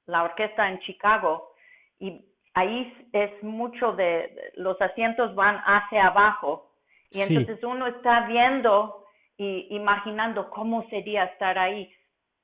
la 0.07 0.25
orquesta 0.25 0.69
en 0.69 0.81
Chicago 0.81 1.53
y 1.99 2.25
ahí 2.55 2.93
es 3.13 3.43
mucho 3.43 3.93
de, 3.93 4.53
los 4.55 4.81
asientos 4.81 5.35
van 5.35 5.57
hacia 5.65 6.07
abajo 6.09 6.73
y 7.11 7.21
entonces 7.21 7.63
uno 7.63 7.87
está 7.87 8.27
viendo 8.27 9.05
y 9.37 9.67
imaginando 9.71 10.49
cómo 10.51 10.89
sería 10.89 11.25
estar 11.25 11.59
ahí. 11.59 11.93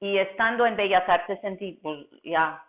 Y 0.01 0.19
estando 0.19 0.67
en 0.67 0.77
Bellas 0.77 1.09
Artes 1.09 1.41
sentí, 1.41 1.79
pues 1.83 2.07
ya 2.23 2.63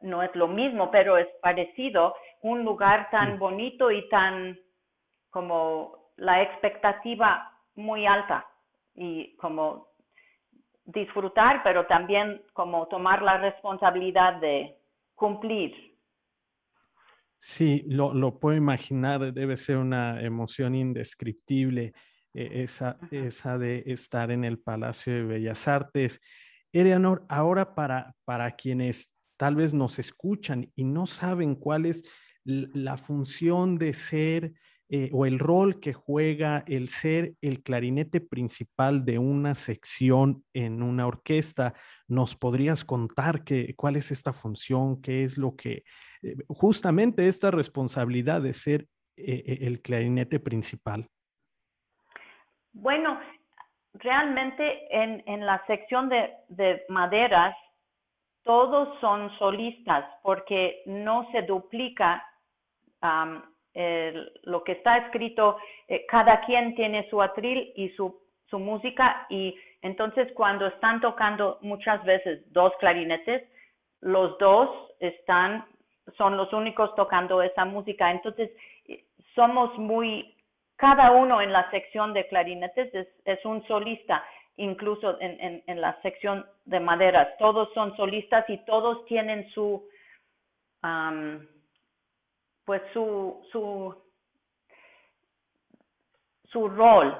no 0.00 0.22
es 0.22 0.34
lo 0.34 0.48
mismo, 0.48 0.90
pero 0.90 1.18
es 1.18 1.28
parecido, 1.40 2.14
un 2.42 2.64
lugar 2.64 3.10
tan 3.10 3.38
bonito 3.38 3.90
y 3.90 4.08
tan 4.08 4.58
como 5.30 6.10
la 6.16 6.42
expectativa 6.42 7.52
muy 7.74 8.06
alta 8.06 8.46
y 8.94 9.34
como 9.36 9.88
disfrutar, 10.84 11.62
pero 11.62 11.86
también 11.86 12.42
como 12.52 12.86
tomar 12.86 13.22
la 13.22 13.38
responsabilidad 13.38 14.34
de 14.34 14.76
cumplir. 15.14 15.91
Sí, 17.44 17.82
lo, 17.88 18.14
lo 18.14 18.38
puedo 18.38 18.56
imaginar, 18.56 19.34
debe 19.34 19.56
ser 19.56 19.76
una 19.76 20.22
emoción 20.22 20.76
indescriptible 20.76 21.92
eh, 22.32 22.62
esa, 22.62 22.98
esa 23.10 23.58
de 23.58 23.82
estar 23.86 24.30
en 24.30 24.44
el 24.44 24.60
Palacio 24.60 25.12
de 25.12 25.24
Bellas 25.24 25.66
Artes. 25.66 26.20
Eleanor, 26.70 27.26
ahora 27.28 27.74
para, 27.74 28.14
para 28.24 28.52
quienes 28.52 29.12
tal 29.36 29.56
vez 29.56 29.74
nos 29.74 29.98
escuchan 29.98 30.70
y 30.76 30.84
no 30.84 31.04
saben 31.04 31.56
cuál 31.56 31.86
es 31.86 32.04
la 32.44 32.96
función 32.96 33.76
de 33.76 33.92
ser 33.92 34.52
eh, 34.94 35.08
o 35.10 35.24
el 35.24 35.38
rol 35.38 35.80
que 35.80 35.94
juega 35.94 36.64
el 36.66 36.90
ser 36.90 37.32
el 37.40 37.62
clarinete 37.62 38.20
principal 38.20 39.06
de 39.06 39.18
una 39.18 39.54
sección 39.54 40.44
en 40.52 40.82
una 40.82 41.06
orquesta. 41.06 41.72
¿Nos 42.08 42.36
podrías 42.36 42.84
contar 42.84 43.42
que, 43.42 43.74
cuál 43.74 43.96
es 43.96 44.10
esta 44.10 44.34
función? 44.34 45.00
¿Qué 45.00 45.24
es 45.24 45.38
lo 45.38 45.56
que, 45.56 45.84
eh, 46.22 46.36
justamente 46.46 47.26
esta 47.26 47.50
responsabilidad 47.50 48.42
de 48.42 48.52
ser 48.52 48.86
eh, 49.16 49.60
el 49.62 49.80
clarinete 49.80 50.38
principal? 50.38 51.08
Bueno, 52.74 53.18
realmente 53.94 54.94
en, 54.94 55.22
en 55.24 55.46
la 55.46 55.64
sección 55.66 56.10
de, 56.10 56.34
de 56.50 56.82
maderas, 56.90 57.56
todos 58.42 59.00
son 59.00 59.30
solistas 59.38 60.04
porque 60.22 60.82
no 60.84 61.26
se 61.32 61.40
duplica 61.40 62.22
lo 63.74 64.64
que 64.64 64.72
está 64.72 64.98
escrito, 64.98 65.56
eh, 65.88 66.04
cada 66.06 66.40
quien 66.42 66.74
tiene 66.74 67.08
su 67.08 67.22
atril 67.22 67.72
y 67.76 67.88
su, 67.90 68.20
su 68.46 68.58
música 68.58 69.26
y 69.30 69.56
entonces 69.80 70.30
cuando 70.34 70.66
están 70.66 71.00
tocando 71.00 71.58
muchas 71.62 72.04
veces 72.04 72.40
dos 72.52 72.72
clarinetes, 72.78 73.42
los 74.00 74.36
dos 74.38 74.68
están, 75.00 75.64
son 76.16 76.36
los 76.36 76.52
únicos 76.52 76.94
tocando 76.94 77.42
esa 77.42 77.64
música. 77.64 78.10
Entonces 78.10 78.50
eh, 78.86 79.04
somos 79.34 79.76
muy, 79.78 80.36
cada 80.76 81.12
uno 81.12 81.40
en 81.40 81.52
la 81.52 81.70
sección 81.70 82.12
de 82.12 82.26
clarinetes 82.28 82.94
es, 82.94 83.08
es 83.24 83.44
un 83.44 83.66
solista, 83.66 84.24
incluso 84.56 85.18
en, 85.20 85.62
en, 85.66 85.80
la 85.80 86.00
sección 86.02 86.46
de 86.66 86.78
maderas. 86.78 87.36
Todos 87.38 87.72
son 87.74 87.96
solistas 87.96 88.44
y 88.48 88.58
todos 88.66 89.04
tienen 89.06 89.48
su, 89.50 89.88
pues 92.64 92.82
su, 92.92 93.42
su, 93.50 93.94
su 96.44 96.68
rol. 96.68 97.16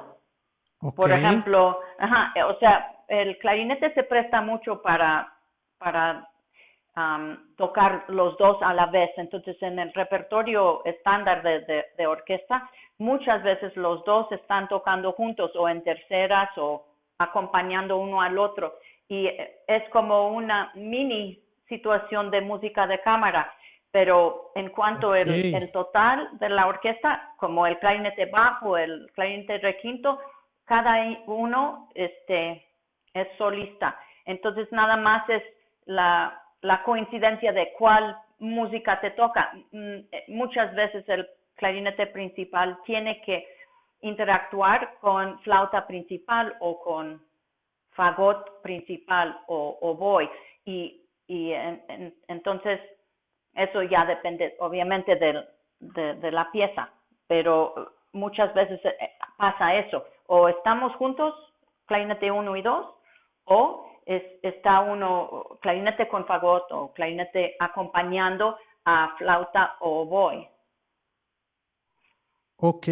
Por 0.96 1.12
ejemplo, 1.12 1.80
ajá, 1.98 2.32
o 2.46 2.58
sea, 2.58 3.04
el 3.08 3.38
clarinete 3.38 3.92
se 3.94 4.02
presta 4.02 4.40
mucho 4.40 4.82
para, 4.82 5.32
para 5.78 6.28
tocar 7.56 8.04
los 8.08 8.36
dos 8.36 8.58
a 8.62 8.74
la 8.74 8.86
vez. 8.86 9.10
Entonces, 9.16 9.56
en 9.62 9.78
el 9.78 9.92
repertorio 9.94 10.84
estándar 10.84 11.42
de, 11.42 11.86
de, 11.96 12.06
orquesta, 12.06 12.68
muchas 12.98 13.42
veces 13.42 13.76
los 13.76 14.04
dos 14.04 14.30
están 14.32 14.68
tocando 14.68 15.12
juntos 15.12 15.52
o 15.56 15.68
en 15.68 15.82
terceras 15.82 16.50
o 16.56 16.84
acompañando 17.18 17.96
uno 17.96 18.20
al 18.20 18.38
otro. 18.38 18.74
Y 19.08 19.28
es 19.66 19.88
como 19.90 20.28
una 20.28 20.72
mini 20.74 21.40
situación 21.68 22.30
de 22.30 22.40
música 22.40 22.86
de 22.86 23.00
cámara 23.00 23.52
pero 23.92 24.52
en 24.54 24.70
cuanto 24.70 25.12
al 25.12 25.28
el, 25.28 25.70
total 25.70 26.30
de 26.38 26.48
la 26.48 26.66
orquesta, 26.66 27.34
como 27.36 27.66
el 27.66 27.78
clarinete 27.78 28.24
bajo, 28.26 28.78
el 28.78 29.10
clarinete 29.14 29.58
requinto, 29.58 30.18
cada 30.64 30.96
uno 31.26 31.90
este, 31.94 32.66
es 33.12 33.28
solista. 33.36 33.98
Entonces 34.24 34.66
nada 34.72 34.96
más 34.96 35.28
es 35.28 35.42
la, 35.84 36.40
la 36.62 36.82
coincidencia 36.84 37.52
de 37.52 37.72
cuál 37.78 38.16
música 38.38 38.98
te 39.00 39.10
toca. 39.10 39.52
Mm, 39.72 39.98
eh, 40.10 40.24
muchas 40.28 40.74
veces 40.74 41.06
el 41.10 41.28
clarinete 41.56 42.06
principal 42.06 42.78
tiene 42.86 43.20
que 43.20 43.46
interactuar 44.00 44.94
con 45.00 45.38
flauta 45.40 45.86
principal 45.86 46.56
o 46.60 46.80
con 46.80 47.22
fagot 47.90 48.62
principal 48.62 49.38
o, 49.48 49.78
o 49.82 49.94
boy. 49.94 50.30
Y, 50.64 51.02
y 51.28 51.52
entonces 52.28 52.80
eso 53.54 53.82
ya 53.82 54.04
depende 54.04 54.56
obviamente 54.60 55.16
de, 55.16 55.44
de, 56.14 56.32
la 56.32 56.50
pieza, 56.50 56.90
pero 57.26 57.92
muchas 58.12 58.52
veces 58.54 58.80
eh, 58.84 59.12
pasa 59.36 59.76
eso. 59.76 60.04
O 60.26 60.48
estamos 60.48 60.94
juntos, 60.96 61.34
clarinete 61.86 62.30
1 62.30 62.56
y 62.56 62.62
2, 62.62 62.86
o 63.44 63.86
es, 64.06 64.22
está 64.42 64.80
uno, 64.80 65.58
clarinete 65.60 66.08
con 66.08 66.26
fagot 66.26 66.64
o 66.70 66.92
clarinete 66.92 67.56
acompañando 67.58 68.56
a 68.84 69.14
flauta 69.18 69.76
o 69.80 70.04
boy. 70.06 70.48
Ok, 72.56 72.86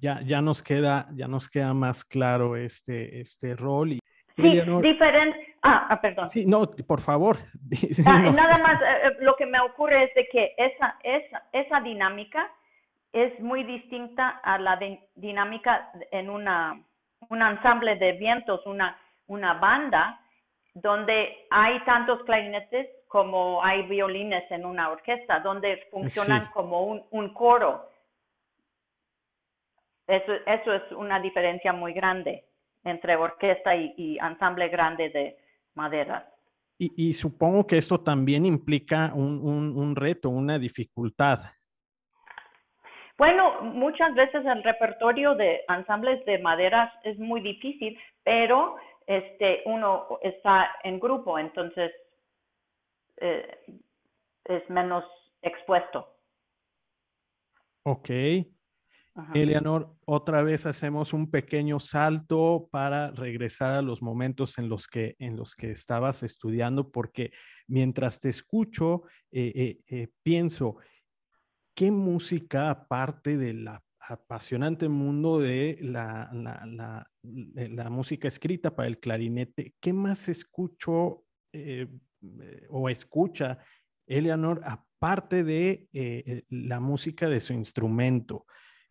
ya, 0.00 0.20
ya 0.20 0.40
nos 0.40 0.62
queda, 0.62 1.06
ya 1.12 1.26
nos 1.26 1.48
queda 1.48 1.74
más 1.74 2.04
claro 2.04 2.56
este, 2.56 3.20
este 3.20 3.56
rol. 3.56 3.92
Y, 3.94 4.00
sí, 4.36 4.60
diferente, 4.80 5.47
Ah, 5.62 5.88
ah, 5.90 6.00
perdón. 6.00 6.30
Sí, 6.30 6.46
no, 6.46 6.66
por 6.86 7.00
favor. 7.00 7.36
Ah, 8.06 8.20
nada 8.20 8.58
más, 8.58 8.80
eh, 8.80 8.86
eh, 9.04 9.16
lo 9.20 9.36
que 9.36 9.46
me 9.46 9.60
ocurre 9.60 10.04
es 10.04 10.14
de 10.14 10.26
que 10.28 10.54
esa, 10.56 10.96
esa, 11.02 11.42
esa 11.52 11.80
dinámica 11.80 12.50
es 13.12 13.38
muy 13.40 13.64
distinta 13.64 14.40
a 14.42 14.58
la 14.58 14.78
dinámica 15.14 15.90
en 16.10 16.30
una, 16.30 16.80
un 17.28 17.42
ensamble 17.42 17.96
de 17.96 18.12
vientos, 18.12 18.64
una, 18.66 18.98
una 19.26 19.54
banda, 19.54 20.20
donde 20.74 21.46
hay 21.50 21.80
tantos 21.84 22.22
clarinetes 22.24 22.88
como 23.08 23.62
hay 23.64 23.82
violines 23.82 24.50
en 24.50 24.64
una 24.64 24.90
orquesta, 24.90 25.40
donde 25.40 25.88
funcionan 25.90 26.50
como 26.52 26.84
un, 26.84 27.02
un 27.10 27.32
coro. 27.34 27.88
Eso, 30.06 30.32
eso 30.46 30.72
es 30.72 30.92
una 30.92 31.20
diferencia 31.20 31.72
muy 31.72 31.92
grande 31.92 32.44
entre 32.84 33.16
orquesta 33.16 33.74
y, 33.74 33.94
y 33.96 34.18
ensamble 34.18 34.68
grande 34.68 35.10
de, 35.10 35.38
madera. 35.78 36.28
Y, 36.80 37.12
supongo 37.14 37.66
que 37.66 37.76
esto 37.76 37.98
también 38.00 38.46
implica 38.46 39.12
un, 39.12 39.96
reto, 39.96 40.28
una 40.30 40.60
dificultad. 40.60 41.38
Bueno, 43.16 43.62
muchas 43.62 44.14
veces 44.14 44.46
el 44.46 44.62
repertorio 44.62 45.34
de 45.34 45.62
ensambles 45.68 46.24
de 46.24 46.38
maderas 46.38 46.92
es 47.02 47.18
muy 47.18 47.40
difícil, 47.40 47.98
pero 48.22 48.76
este 49.08 49.62
uno 49.64 50.20
está 50.22 50.68
en 50.84 51.00
grupo, 51.00 51.36
entonces 51.36 51.90
eh, 53.16 53.58
es 54.44 54.70
menos 54.70 55.04
expuesto. 55.42 56.06
Ok. 57.82 58.10
Eleanor, 59.34 59.96
otra 60.04 60.42
vez 60.42 60.64
hacemos 60.66 61.12
un 61.12 61.30
pequeño 61.30 61.80
salto 61.80 62.68
para 62.70 63.10
regresar 63.10 63.74
a 63.74 63.82
los 63.82 64.00
momentos 64.00 64.58
en 64.58 64.68
los 64.68 64.86
que, 64.86 65.16
en 65.18 65.36
los 65.36 65.54
que 65.54 65.70
estabas 65.70 66.22
estudiando, 66.22 66.90
porque 66.90 67.32
mientras 67.66 68.20
te 68.20 68.28
escucho, 68.28 69.02
eh, 69.30 69.52
eh, 69.54 69.78
eh, 69.88 70.08
pienso, 70.22 70.76
¿qué 71.74 71.90
música, 71.90 72.70
aparte 72.70 73.36
del 73.36 73.68
apasionante 74.00 74.88
mundo 74.88 75.38
de 75.40 75.78
la, 75.80 76.30
la, 76.32 77.90
música 77.90 78.28
escrita 78.28 78.74
para 78.74 78.88
el 78.88 78.98
clarinete, 79.00 79.74
qué 79.80 79.92
más 79.92 80.28
escucho 80.28 81.24
o 82.70 82.88
escucha 82.88 83.58
Eleanor 84.06 84.60
aparte 84.64 85.44
de 85.44 86.44
la 86.48 86.80
música 86.80 87.28
de 87.28 87.40
su 87.40 87.52
instrumento? 87.52 88.46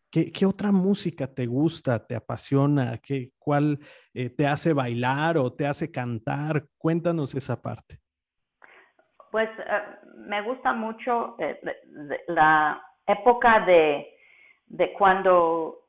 ¿Qué, 0.10 0.46
otra 0.46 0.72
música 0.72 1.28
te 1.28 1.46
gusta, 1.46 2.06
te 2.06 2.16
apasiona? 2.16 2.98
¿Qué, 3.00 3.32
¿Cuál 3.38 3.78
eh, 4.14 4.30
te 4.30 4.48
hace 4.48 4.72
bailar 4.72 5.38
o 5.38 5.52
te 5.54 5.68
hace 5.68 5.92
cantar? 5.92 6.64
Cuéntanos 6.78 7.36
esa 7.36 7.62
parte. 7.62 8.00
Pues 9.32 9.50
eh, 9.60 9.82
me 10.16 10.42
gusta 10.44 10.72
mucho 10.72 11.36
eh, 11.40 11.60
la 12.28 12.82
época 13.06 13.66
de, 13.66 14.94
cuando 14.98 15.88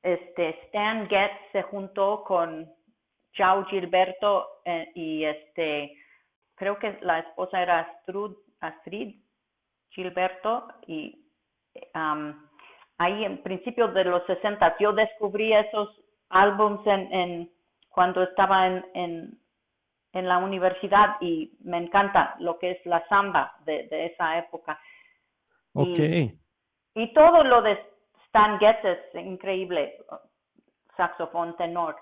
este, 0.00 0.50
Stan 0.66 1.08
Getz 1.08 1.50
se 1.50 1.62
juntó 1.62 2.22
con 2.24 2.72
Chao 3.32 3.64
Gilberto 3.66 4.46
y 4.94 5.24
este, 5.24 5.92
creo 6.54 6.78
que 6.78 6.98
la 7.02 7.18
esposa 7.18 7.60
era 7.60 8.00
Astrid 8.60 9.16
Gilberto 9.90 10.68
y 10.86 11.26
ahí 12.98 13.24
en 13.24 13.42
principios 13.42 13.92
de 13.94 14.04
los 14.04 14.24
60 14.26 14.76
yo 14.78 14.92
descubrí 14.92 15.52
esos 15.52 15.88
álbums 16.28 16.86
en, 16.86 17.50
cuando 17.88 18.22
estaba 18.22 18.66
en, 18.66 18.84
en, 18.94 19.38
en, 20.12 20.28
la 20.28 20.38
universidad 20.38 21.16
y 21.20 21.56
me 21.60 21.78
encanta 21.78 22.36
lo 22.38 22.58
que 22.58 22.72
es 22.72 22.86
la 22.86 23.06
samba 23.08 23.56
de, 23.64 23.86
de 23.88 24.06
esa 24.06 24.38
época. 24.38 24.78
Ok. 25.74 25.98
Y, 26.94 27.12
todo 27.12 27.44
lo 27.44 27.60
de 27.62 27.78
Stan 28.26 28.58
Getz 28.58 28.84
es 28.84 29.24
increíble, 29.26 29.98
saxofón 30.96 31.56
tenor. 31.56 31.96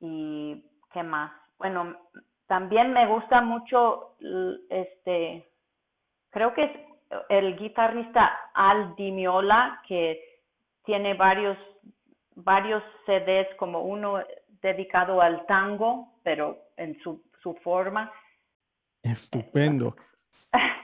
¿Y 0.00 0.62
qué 0.92 1.02
más? 1.02 1.32
Bueno, 1.58 1.96
también 2.46 2.92
me 2.92 3.06
gusta 3.06 3.40
mucho 3.40 4.16
este, 4.68 5.48
creo 6.30 6.54
que 6.54 6.64
es 6.64 6.87
el 7.28 7.56
guitarrista 7.56 8.30
Al 8.54 8.94
Di 8.96 9.10
Miola, 9.12 9.82
que 9.86 10.20
tiene 10.84 11.14
varios, 11.14 11.56
varios 12.34 12.82
CDs, 13.06 13.46
como 13.56 13.82
uno 13.82 14.22
dedicado 14.62 15.20
al 15.20 15.46
tango, 15.46 16.14
pero 16.22 16.58
en 16.76 16.98
su, 17.00 17.22
su 17.42 17.54
forma. 17.56 18.12
Estupendo. 19.02 19.96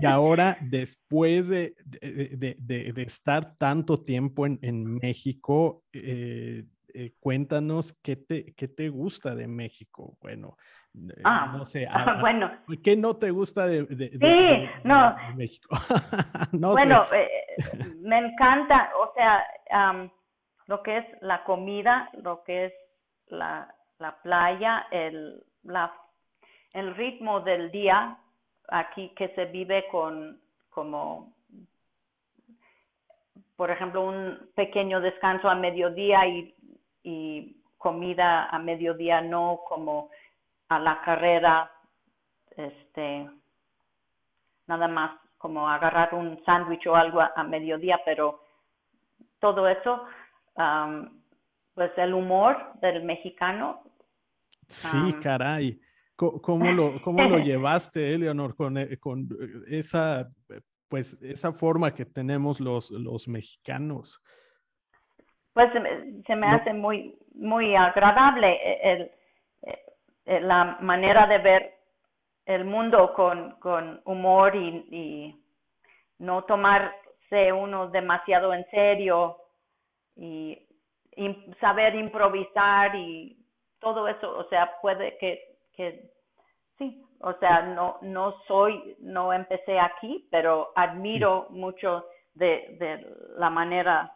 Y 0.00 0.06
ahora, 0.06 0.56
después 0.60 1.48
de, 1.48 1.74
de, 2.00 2.56
de, 2.58 2.92
de 2.92 3.02
estar 3.02 3.56
tanto 3.56 4.02
tiempo 4.02 4.46
en, 4.46 4.58
en 4.62 4.96
México, 4.96 5.84
eh, 5.92 6.00
eh, 6.04 6.53
cuéntanos 7.34 7.92
qué 8.00 8.14
te, 8.14 8.54
qué 8.54 8.68
te 8.68 8.88
gusta 8.88 9.34
de 9.34 9.48
México. 9.48 10.16
Bueno, 10.20 10.56
eh, 10.94 11.22
ah, 11.24 11.52
no 11.56 11.66
sé. 11.66 11.88
bueno. 12.20 12.48
¿Qué 12.84 12.96
no 12.96 13.16
te 13.16 13.32
gusta 13.32 13.66
de, 13.66 13.84
sí, 13.86 14.70
no. 14.84 15.16
México? 15.34 15.68
no 16.52 16.70
bueno, 16.70 17.02
eh, 17.12 17.28
me 17.98 18.18
encanta, 18.18 18.92
o 19.00 19.12
sea, 19.14 19.44
lo 20.66 20.80
que 20.84 20.98
es 20.98 21.06
la 21.22 21.42
comida, 21.42 22.08
lo 22.22 22.44
que 22.44 22.66
es 22.66 22.72
la, 23.26 23.74
la 23.98 24.16
playa, 24.22 24.86
el, 24.92 25.42
la, 25.64 25.92
el 26.72 26.94
ritmo 26.94 27.40
del 27.40 27.72
día 27.72 28.16
aquí 28.68 29.12
que 29.16 29.30
se 29.30 29.46
vive 29.46 29.86
con 29.90 30.40
como 30.70 31.34
por 33.56 33.70
ejemplo, 33.70 34.02
un 34.02 34.50
pequeño 34.56 35.00
descanso 35.00 35.48
a 35.48 35.54
mediodía 35.54 36.26
y 36.26 36.53
y 37.04 37.56
comida 37.78 38.48
a 38.48 38.58
mediodía 38.58 39.20
no 39.20 39.60
como 39.68 40.10
a 40.68 40.78
la 40.80 41.00
carrera, 41.02 41.70
este, 42.56 43.30
nada 44.66 44.88
más 44.88 45.20
como 45.36 45.68
agarrar 45.68 46.14
un 46.14 46.42
sándwich 46.46 46.86
o 46.86 46.96
algo 46.96 47.20
a, 47.20 47.44
mediodía, 47.44 48.00
pero 48.06 48.40
todo 49.38 49.68
eso, 49.68 50.02
pues 51.74 51.92
el 51.98 52.14
humor 52.14 52.72
del 52.80 53.04
mexicano. 53.04 53.82
Sí, 54.66 55.12
caray. 55.22 55.78
¿Cómo 56.16 56.72
lo, 56.72 57.02
cómo 57.02 57.24
lo 57.24 57.38
llevaste, 57.44 58.14
Eleonor, 58.14 58.56
con, 58.56 58.78
eh, 58.78 58.96
con 58.98 59.28
esa, 59.66 60.30
pues, 60.88 61.18
esa 61.20 61.52
forma 61.52 61.94
que 61.94 62.06
tenemos 62.06 62.60
los, 62.60 62.90
los 62.90 63.28
mexicanos? 63.28 64.22
Pues 65.54 65.72
se 66.26 66.36
me 66.36 66.46
hace 66.48 66.72
muy, 66.74 67.16
muy 67.34 67.74
agradable 67.76 68.58
el, 68.82 69.10
la 70.26 70.78
manera 70.80 71.26
de 71.26 71.38
ver 71.38 71.74
el 72.46 72.64
mundo 72.64 73.14
con, 73.14 73.52
con 73.60 74.02
humor 74.04 74.54
y, 74.54 74.68
y, 74.90 75.40
no 76.18 76.44
tomarse 76.44 77.52
uno 77.52 77.88
demasiado 77.88 78.54
en 78.54 78.64
serio 78.70 79.38
y, 80.16 80.60
saber 81.60 81.94
improvisar 81.94 82.94
y 82.96 83.36
todo 83.78 84.08
eso, 84.08 84.36
o 84.36 84.44
sea, 84.48 84.80
puede 84.82 85.16
que, 85.18 85.56
que 85.76 86.10
sí, 86.76 87.04
o 87.20 87.32
sea, 87.34 87.62
no, 87.62 87.98
no 88.02 88.34
soy, 88.48 88.96
no 88.98 89.32
empecé 89.32 89.78
aquí, 89.78 90.26
pero 90.32 90.72
admiro 90.74 91.46
mucho 91.50 92.06
de, 92.34 92.76
de 92.80 93.06
la 93.36 93.48
manera 93.48 94.12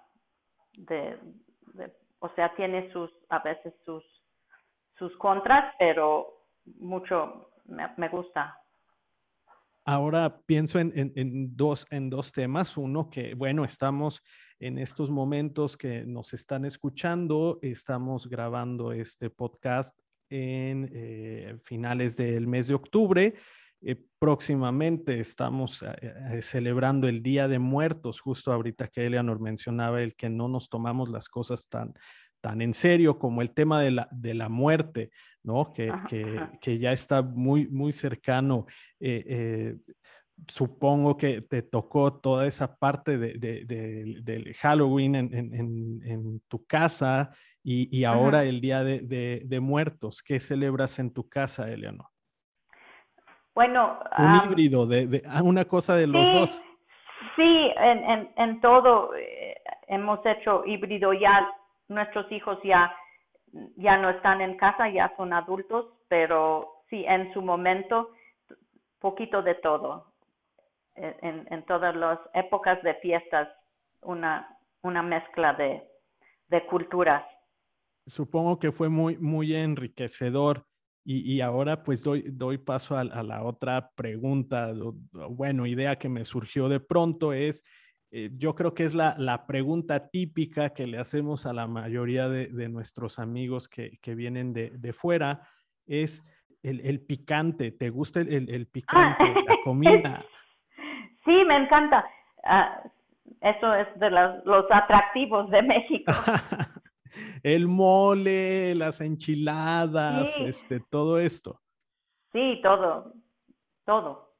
de, 0.78 1.18
o 2.20 2.28
sea, 2.34 2.54
tiene 2.54 2.90
sus, 2.92 3.10
a 3.28 3.40
veces 3.40 3.74
sus, 3.84 4.04
sus 4.98 5.16
contras, 5.18 5.74
pero 5.78 6.44
mucho 6.78 7.50
me, 7.66 8.08
gusta. 8.08 8.56
Ahora 9.84 10.40
pienso 10.46 10.78
en, 10.78 10.92
en, 10.94 11.56
dos, 11.56 11.86
en 11.90 12.10
dos 12.10 12.32
temas. 12.32 12.76
Uno 12.76 13.08
que, 13.10 13.34
bueno, 13.34 13.64
estamos 13.64 14.22
en 14.58 14.78
estos 14.78 15.10
momentos 15.10 15.76
que 15.76 16.04
nos 16.04 16.34
están 16.34 16.64
escuchando, 16.64 17.58
estamos 17.62 18.28
grabando 18.28 18.92
este 18.92 19.30
podcast 19.30 19.98
en 20.30 20.90
eh, 20.92 21.56
finales 21.62 22.16
del 22.16 22.46
mes 22.46 22.66
de 22.68 22.74
octubre 22.74 23.34
eh, 23.80 23.96
próximamente 24.18 25.20
estamos 25.20 25.82
eh, 25.82 25.94
eh, 26.02 26.42
celebrando 26.42 27.06
el 27.06 27.22
Día 27.22 27.46
de 27.46 27.60
Muertos, 27.60 28.20
justo 28.20 28.52
ahorita 28.52 28.88
que 28.88 29.06
Eleanor 29.06 29.40
mencionaba 29.40 30.02
el 30.02 30.16
que 30.16 30.28
no 30.28 30.48
nos 30.48 30.68
tomamos 30.68 31.08
las 31.08 31.28
cosas 31.28 31.68
tan, 31.68 31.94
tan 32.40 32.60
en 32.60 32.74
serio 32.74 33.18
como 33.18 33.40
el 33.40 33.52
tema 33.52 33.80
de 33.80 33.92
la, 33.92 34.08
de 34.10 34.34
la 34.34 34.48
muerte, 34.48 35.10
¿no? 35.44 35.72
Que, 35.72 35.92
que, 36.08 36.40
que 36.60 36.78
ya 36.78 36.92
está 36.92 37.22
muy, 37.22 37.68
muy 37.68 37.92
cercano. 37.92 38.66
supongo 40.48 41.16
que 41.16 41.42
te 41.42 41.62
tocó 41.62 42.14
toda 42.14 42.46
esa 42.46 42.76
parte 42.76 43.16
de, 43.16 43.34
de, 43.34 44.20
del 44.22 44.54
Halloween 44.54 45.14
en, 45.14 45.34
en, 45.34 46.02
en, 46.04 46.40
tu 46.48 46.64
casa 46.64 47.30
y, 47.62 47.96
y 47.96 48.04
ahora 48.04 48.44
el 48.44 48.60
Día 48.60 48.82
de, 48.82 49.60
Muertos. 49.60 50.22
¿Qué 50.22 50.40
celebras 50.40 50.98
en 50.98 51.12
tu 51.12 51.28
casa, 51.28 51.70
Eleanor? 51.70 52.08
Bueno. 53.58 53.98
Un 54.16 54.36
híbrido, 54.44 54.86
de, 54.86 55.20
ah, 55.28 55.42
una 55.42 55.64
cosa 55.64 55.96
de 55.96 56.06
los 56.06 56.32
dos. 56.32 56.62
Sí, 57.34 57.72
en, 57.76 57.98
en, 58.04 58.30
en 58.36 58.60
todo 58.60 59.16
eh, 59.16 59.56
hemos 59.88 60.24
hecho 60.24 60.64
híbrido 60.64 61.12
ya. 61.12 61.50
Nuestros 61.88 62.30
hijos 62.30 62.60
ya, 62.62 62.94
ya 63.74 63.96
no 63.96 64.10
están 64.10 64.42
en 64.42 64.56
casa, 64.56 64.88
ya 64.90 65.12
son 65.16 65.32
adultos, 65.32 65.86
pero 66.06 66.84
sí, 66.88 67.04
en 67.08 67.32
su 67.34 67.42
momento, 67.42 68.10
poquito 69.00 69.42
de 69.42 69.56
todo. 69.56 70.06
En, 70.94 71.44
en 71.50 71.64
todas 71.64 71.96
las 71.96 72.20
épocas 72.34 72.80
de 72.84 72.94
fiestas, 73.02 73.48
una, 74.02 74.56
una 74.82 75.02
mezcla 75.02 75.54
de, 75.54 75.82
de 76.46 76.64
culturas. 76.66 77.24
Supongo 78.06 78.60
que 78.60 78.70
fue 78.70 78.88
muy, 78.88 79.16
muy 79.18 79.52
enriquecedor 79.56 80.67
y, 81.10 81.40
ahora 81.40 81.82
pues 81.82 82.04
doy, 82.04 82.22
doy 82.26 82.58
paso 82.58 82.98
a, 82.98 83.02
la 83.02 83.42
otra 83.42 83.92
pregunta, 83.96 84.74
bueno, 85.30 85.64
idea 85.64 85.96
que 85.96 86.10
me 86.10 86.26
surgió 86.26 86.68
de 86.68 86.80
pronto 86.80 87.32
es, 87.32 87.64
eh, 88.10 88.28
yo 88.34 88.54
creo 88.54 88.74
que 88.74 88.84
es 88.84 88.94
la, 88.94 89.14
la, 89.16 89.46
pregunta 89.46 90.10
típica 90.10 90.74
que 90.74 90.86
le 90.86 90.98
hacemos 90.98 91.46
a 91.46 91.54
la 91.54 91.66
mayoría 91.66 92.28
de, 92.28 92.48
de 92.48 92.68
nuestros 92.68 93.18
amigos 93.18 93.68
que, 93.68 93.98
que 94.02 94.14
vienen 94.14 94.52
de, 94.52 94.68
de, 94.68 94.92
fuera, 94.92 95.48
es 95.86 96.22
el, 96.62 96.80
el, 96.80 97.00
picante. 97.00 97.70
¿Te 97.70 97.88
gusta 97.88 98.20
el, 98.20 98.50
el 98.50 98.66
picante, 98.66 99.24
la 99.46 99.56
comida? 99.64 100.24
Sí, 101.24 101.44
me 101.46 101.58
encanta. 101.58 102.06
Ah, 102.42 102.82
eso 103.42 103.74
es 103.74 103.86
de 104.00 104.08
los, 104.08 104.44
los 104.46 104.64
atractivos 104.70 105.50
de 105.50 105.60
México. 105.62 106.10
el 107.42 107.68
mole, 107.68 108.74
las 108.74 109.00
enchiladas, 109.00 110.38
este, 110.40 110.80
todo 110.80 111.18
esto. 111.18 111.60
Sí, 112.32 112.60
todo, 112.62 113.12
todo. 113.84 114.34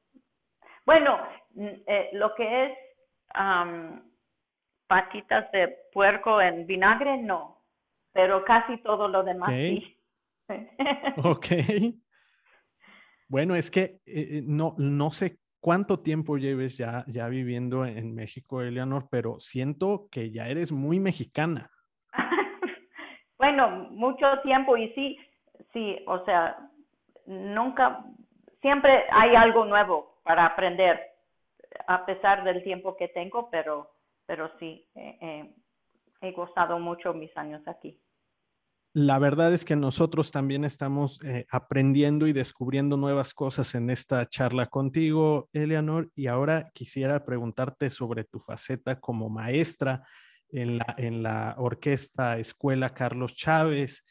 Bueno, 0.85 1.17
eh, 1.55 2.09
lo 2.13 2.33
que 2.35 2.65
es 2.65 2.77
patitas 4.87 5.51
de 5.51 5.75
puerco 5.93 6.41
en 6.41 6.65
vinagre, 6.65 7.17
no, 7.17 7.63
pero 8.11 8.43
casi 8.43 8.77
todo 8.81 9.07
lo 9.07 9.23
demás 9.23 9.51
sí. 9.51 9.95
ok. 11.23 11.45
Bueno, 13.27 13.55
es 13.55 13.69
que 13.69 13.81
eh, 13.81 14.01
eh, 14.05 14.43
no, 14.45 14.73
no 14.79 15.11
sé 15.11 15.37
cuánto 15.59 15.99
tiempo 15.99 16.37
lleves 16.37 16.77
ya, 16.77 17.05
ya 17.07 17.27
viviendo 17.27 17.85
en 17.85 18.15
México, 18.15 18.61
Eleanor, 18.61 19.07
pero 19.11 19.39
siento 19.39 20.07
que 20.11 20.31
ya 20.31 20.47
eres 20.47 20.71
muy 20.71 20.99
mexicana. 20.99 21.69
Bueno, 23.39 23.87
mucho 23.91 24.25
tiempo 24.43 24.75
y 24.75 24.89
sí, 24.89 25.17
sí, 25.71 25.97
o 26.05 26.23
sea, 26.25 26.69
nunca, 27.25 28.03
siempre 28.61 29.05
hay 29.11 29.33
algo 29.33 29.63
nuevo 29.63 30.19
para 30.23 30.45
aprender, 30.45 30.99
a 31.87 32.05
pesar 32.05 32.43
del 32.43 32.61
tiempo 32.63 32.97
que 32.97 33.07
tengo, 33.07 33.49
pero, 33.49 33.89
pero 34.25 34.51
sí, 34.59 34.85
he 34.93 36.31
gozado 36.33 36.79
mucho 36.79 37.13
mis 37.13 37.35
años 37.37 37.65
aquí. 37.65 37.97
La 38.93 39.19
verdad 39.19 39.53
es 39.53 39.63
que 39.63 39.75
nosotros 39.75 40.31
también 40.31 40.65
estamos 40.65 41.23
eh, 41.23 41.45
aprendiendo 41.51 42.25
y 42.27 42.33
descubriendo 42.33 42.97
nuevas 42.97 43.35
cosas 43.35 43.75
en 43.75 43.89
esta 43.91 44.27
charla 44.27 44.65
contigo, 44.65 45.47
Eleanor, 45.53 46.09
y 46.15 46.25
ahora 46.27 46.71
quisiera 46.73 47.23
preguntarte 47.23 47.91
sobre 47.91 48.23
tu 48.23 48.39
faceta 48.39 48.99
como 48.99 49.29
maestra 49.29 50.03
en 50.51 50.77
la, 50.77 50.95
en 50.97 51.23
la 51.23 51.55
orquesta 51.57 52.37
Escuela 52.37 52.93
Carlos 52.93 53.35
Chávez 53.35 54.03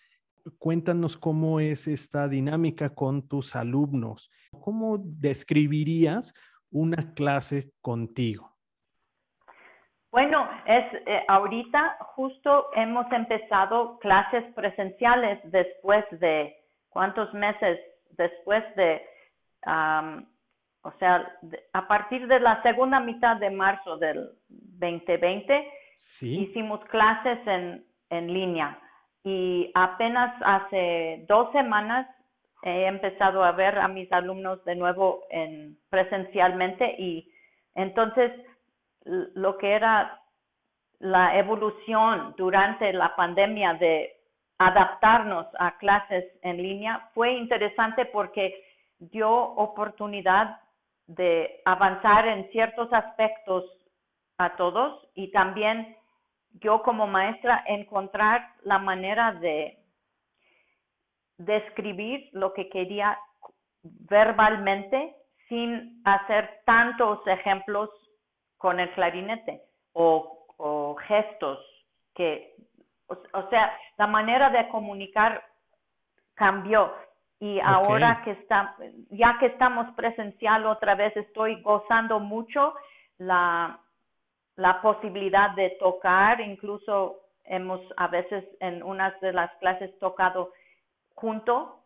cuéntanos 0.59 1.17
cómo 1.17 1.61
es 1.61 1.87
esta 1.87 2.29
dinámica 2.29 2.95
con 2.95 3.29
tus 3.29 3.55
alumnos. 3.57 4.31
¿Cómo 4.61 4.97
describirías 4.99 6.35
una 6.71 7.15
clase 7.15 7.71
contigo? 7.81 8.51
Bueno, 10.11 10.49
es 10.67 10.85
eh, 11.07 11.25
ahorita 11.29 11.99
justo 12.15 12.71
hemos 12.75 13.11
empezado 13.13 13.99
clases 13.99 14.43
presenciales 14.55 15.39
después 15.45 16.05
de 16.13 16.57
cuántos 16.89 17.33
meses 17.35 17.79
después 18.17 18.65
de, 18.75 19.03
o 19.67 20.93
sea, 20.99 21.39
a 21.73 21.87
partir 21.87 22.27
de 22.27 22.41
la 22.41 22.61
segunda 22.63 23.01
mitad 23.01 23.37
de 23.37 23.51
marzo 23.51 23.99
del 23.99 24.31
2020 24.49 25.73
hicimos 26.21 26.85
clases 26.87 27.39
en, 27.47 27.85
en 28.11 28.33
línea 28.33 28.79
y 29.25 29.71
apenas 29.75 30.35
hace 30.45 31.25
dos 31.29 31.51
semanas 31.53 32.09
he 32.63 32.87
empezado 32.87 33.45
a 33.45 33.53
ver 33.53 33.79
a 33.79 33.89
mis 33.89 34.11
alumnos 34.13 34.65
de 34.65 34.75
nuevo 34.75 35.23
en 35.31 35.79
presencialmente 35.91 36.97
y 36.99 37.31
entonces 37.75 38.33
lo 39.05 39.57
que 39.59 39.73
era 39.73 40.21
la 40.99 41.39
evolución 41.39 42.35
durante 42.37 42.93
la 42.93 43.15
pandemia 43.15 43.75
de 43.75 44.17
adaptarnos 44.59 45.47
a 45.59 45.79
clases 45.79 46.25
en 46.43 46.57
línea 46.57 47.11
fue 47.15 47.33
interesante 47.35 48.07
porque 48.07 48.65
dio 48.99 49.31
oportunidad 49.31 50.61
de 51.07 51.61
avanzar 51.65 52.27
en 52.27 52.51
ciertos 52.51 52.93
aspectos 52.93 53.65
a 54.39 54.57
todos. 54.57 55.07
Y 55.15 55.31
también 55.33 55.97
yo 56.61 56.83
como 56.83 57.07
maestra 57.07 57.63
encontrar 57.67 58.55
la 58.63 58.79
manera 58.79 59.33
de 59.33 59.79
describir 61.37 62.29
lo 62.33 62.53
que 62.53 62.69
quería 62.69 63.19
verbalmente 63.83 65.15
sin 65.49 66.03
hacer 66.05 66.61
tantos 66.65 67.25
ejemplos 67.27 67.91
con 68.57 68.81
el 68.81 68.91
clarinete 68.93 69.63
o, 69.93 70.35
gestos 71.07 71.59
que, 72.15 72.55
o, 73.07 73.49
sea, 73.49 73.73
la 73.97 74.07
manera 74.09 74.51
de 74.51 74.69
comunicar 74.69 75.45
cambió. 76.35 76.93
Y 77.41 77.61
ahora 77.61 78.23
que 78.25 78.33
está, 78.33 78.75
ya 79.11 79.39
que 79.39 79.47
estamos 79.47 79.95
presencial 79.95 80.67
otra 80.67 80.97
vez, 80.97 81.17
estoy 81.17 81.63
gozando 81.63 82.19
mucho 82.19 82.75
la, 83.19 83.79
la 84.59 84.83
posibilidad 84.83 85.51
de 85.53 85.71
tocar, 85.79 86.41
incluso 86.41 87.21
hemos 87.45 87.81
a 87.97 88.09
veces 88.09 88.45
en 88.59 88.83
unas 88.83 89.19
de 89.21 89.33
las 89.33 89.51
clases 89.59 89.97
tocado 90.01 90.53
junto, 91.15 91.85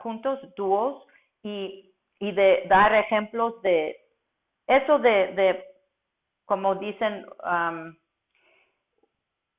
juntos, 0.00 0.40
dúos, 0.56 1.06
y, 1.44 1.94
y 2.18 2.32
de 2.32 2.64
dar 2.68 2.92
ejemplos 2.92 3.62
de 3.62 3.96
eso 4.66 4.98
de, 4.98 5.28
de 5.34 5.64
como 6.44 6.74
dicen, 6.74 7.24
um, 7.44 7.94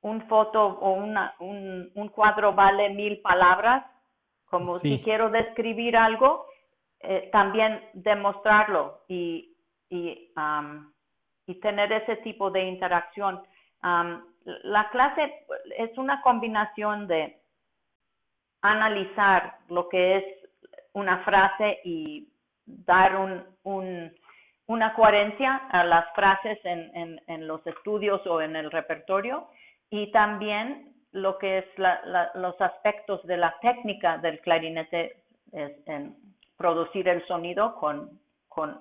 un 0.02 0.28
foto 0.28 0.62
o 0.66 0.92
una, 0.92 1.34
un, 1.40 1.90
un, 1.94 2.08
cuadro 2.08 2.52
vale 2.52 2.90
mil 2.90 3.22
palabras, 3.22 3.86
como 4.44 4.78
si 4.80 5.00
quiero 5.02 5.30
describir 5.30 5.96
algo, 5.96 6.46
eh, 7.00 7.30
también 7.32 7.82
demostrarlo 7.94 9.00
y, 9.08 9.56
y 9.88 10.30
um, 10.36 10.92
y 11.50 11.56
tener 11.56 11.92
ese 11.92 12.16
tipo 12.18 12.50
de 12.50 12.62
interacción. 12.62 13.42
la 13.82 14.88
clase 14.90 15.46
es 15.76 15.98
una 15.98 16.22
combinación 16.22 17.08
de 17.08 17.40
analizar 18.62 19.56
lo 19.68 19.88
que 19.88 20.16
es 20.18 20.24
una 20.92 21.18
frase 21.24 21.80
y 21.84 22.28
dar 22.66 23.16
un, 23.16 24.12
una 24.66 24.94
coherencia 24.94 25.56
a 25.70 25.82
las 25.82 26.14
frases 26.14 26.58
en, 26.64 27.46
los 27.48 27.66
estudios 27.66 28.24
o 28.28 28.40
en 28.40 28.54
el 28.54 28.70
repertorio 28.70 29.48
y 29.90 30.12
también 30.12 30.94
lo 31.10 31.36
que 31.38 31.58
es 31.58 31.64
los 32.34 32.60
aspectos 32.60 33.26
de 33.26 33.36
la 33.36 33.56
técnica 33.60 34.18
del 34.18 34.40
clarinete 34.40 35.16
es 35.52 35.72
en 35.86 36.14
producir 36.56 37.08
el 37.08 37.26
sonido 37.26 37.74
con, 37.74 38.20
con, 38.48 38.78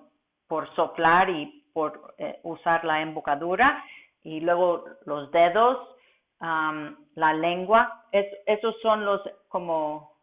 por 0.48 0.72
soplar 0.76 1.32
y 1.32 1.59
por 1.74 2.16
eh, 2.18 2.40
usar 2.44 2.84
la 2.86 3.02
embocadura 3.02 3.84
y 4.24 4.42
luego 4.42 4.86
los 5.06 5.32
dedos, 5.32 5.96
la 6.42 7.34
lengua, 7.34 8.06
esos 8.12 8.80
son 8.82 9.04
los 9.04 9.22
como 9.50 10.20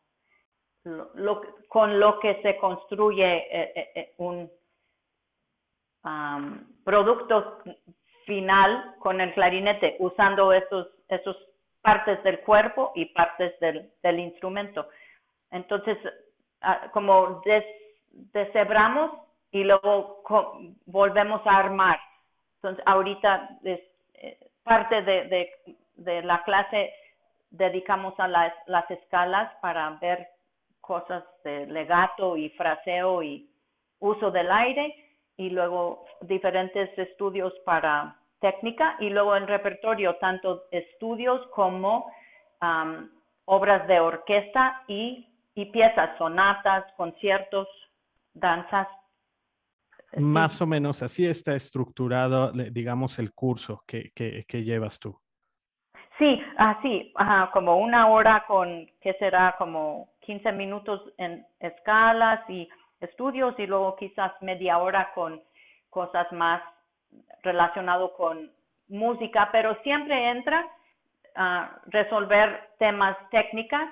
lo, 0.85 1.43
con 1.69 1.99
lo 1.99 2.19
que 2.21 2.41
se 2.43 2.57
construye 2.57 3.37
eh, 3.51 3.91
eh, 3.95 4.15
un 4.19 4.51
producto 6.85 7.59
final 8.25 8.95
con 9.01 9.21
el 9.21 9.35
clarinete, 9.35 9.97
usando 9.99 10.53
esos, 10.53 10.89
esos 11.09 11.37
partes 11.83 12.23
del 12.23 12.41
cuerpo 12.41 12.93
y 12.95 13.07
partes 13.07 13.59
del, 13.59 13.91
del 14.03 14.21
instrumento. 14.21 14.89
Entonces, 15.51 15.99
ah, 16.61 16.89
como 16.93 17.43
des, 17.45 17.65
deshebramos 18.33 19.26
y 19.51 19.65
luego 19.65 20.23
volvemos 20.87 21.47
a 21.47 21.59
armar. 21.59 21.99
Entonces, 22.57 22.83
ahorita 22.87 23.49
es, 23.65 23.81
eh, 24.15 24.39
parte 24.63 25.03
de, 25.03 25.51
de, 25.95 26.23
la 26.23 26.43
clase 26.43 26.93
dedicamos 27.51 28.19
a 28.19 28.27
las, 28.27 28.53
las 28.67 28.91
escalas 28.91 29.53
para 29.61 29.91
ver 30.01 30.29
cosas 30.81 31.25
de 31.45 31.67
legato 31.67 32.37
y 32.37 32.51
fraseo 32.51 33.23
y 33.23 33.49
uso 34.01 34.31
del 34.31 34.51
aire 34.51 34.95
y 35.37 35.51
luego 35.51 36.05
diferentes 36.23 36.97
estudios 36.99 37.53
para 37.65 38.17
técnica 38.41 38.97
y 39.01 39.11
luego 39.11 39.37
el 39.37 39.47
repertorio, 39.47 40.17
tanto 40.17 40.65
estudios 40.71 41.47
como 41.49 42.11
obras 43.45 43.87
de 43.87 44.01
orquesta 44.01 44.83
y, 44.89 45.29
y 45.55 45.67
piezas, 45.67 46.17
sonatas, 46.19 46.85
conciertos, 46.97 47.69
danzas 48.35 48.89
más 50.19 50.61
o 50.61 50.67
menos 50.67 51.03
así 51.03 51.27
está 51.27 51.55
estructurado, 51.55 52.53
digamos, 52.53 53.19
el 53.19 53.33
curso 53.33 53.83
que, 53.87 54.13
que, 54.15 54.65
llevas 54.65 54.99
tú. 54.99 55.19
Sí, 56.19 56.41
así, 56.57 57.13
como 57.53 57.77
una 57.79 58.09
hora 58.09 58.45
con, 58.47 58.87
¿qué 59.01 59.15
será? 59.19 59.55
Como 59.59 60.09
15 60.21 60.53
minutos 60.53 61.03
en 61.19 61.47
escalas 61.61 62.49
y 62.49 62.69
estudios 63.01 63.55
y 63.59 63.67
luego 63.67 63.97
quizás 63.97 64.33
media 64.41 64.79
hora 64.79 65.13
con 65.15 65.43
cosas 65.91 66.31
más 66.33 66.63
relacionado 67.43 68.15
con 68.15 68.51
música, 68.89 69.51
pero 69.53 69.77
siempre 69.83 70.31
entra 70.31 70.67
a 71.35 71.79
resolver 71.87 72.71
temas 72.79 73.17
técnicas 73.31 73.89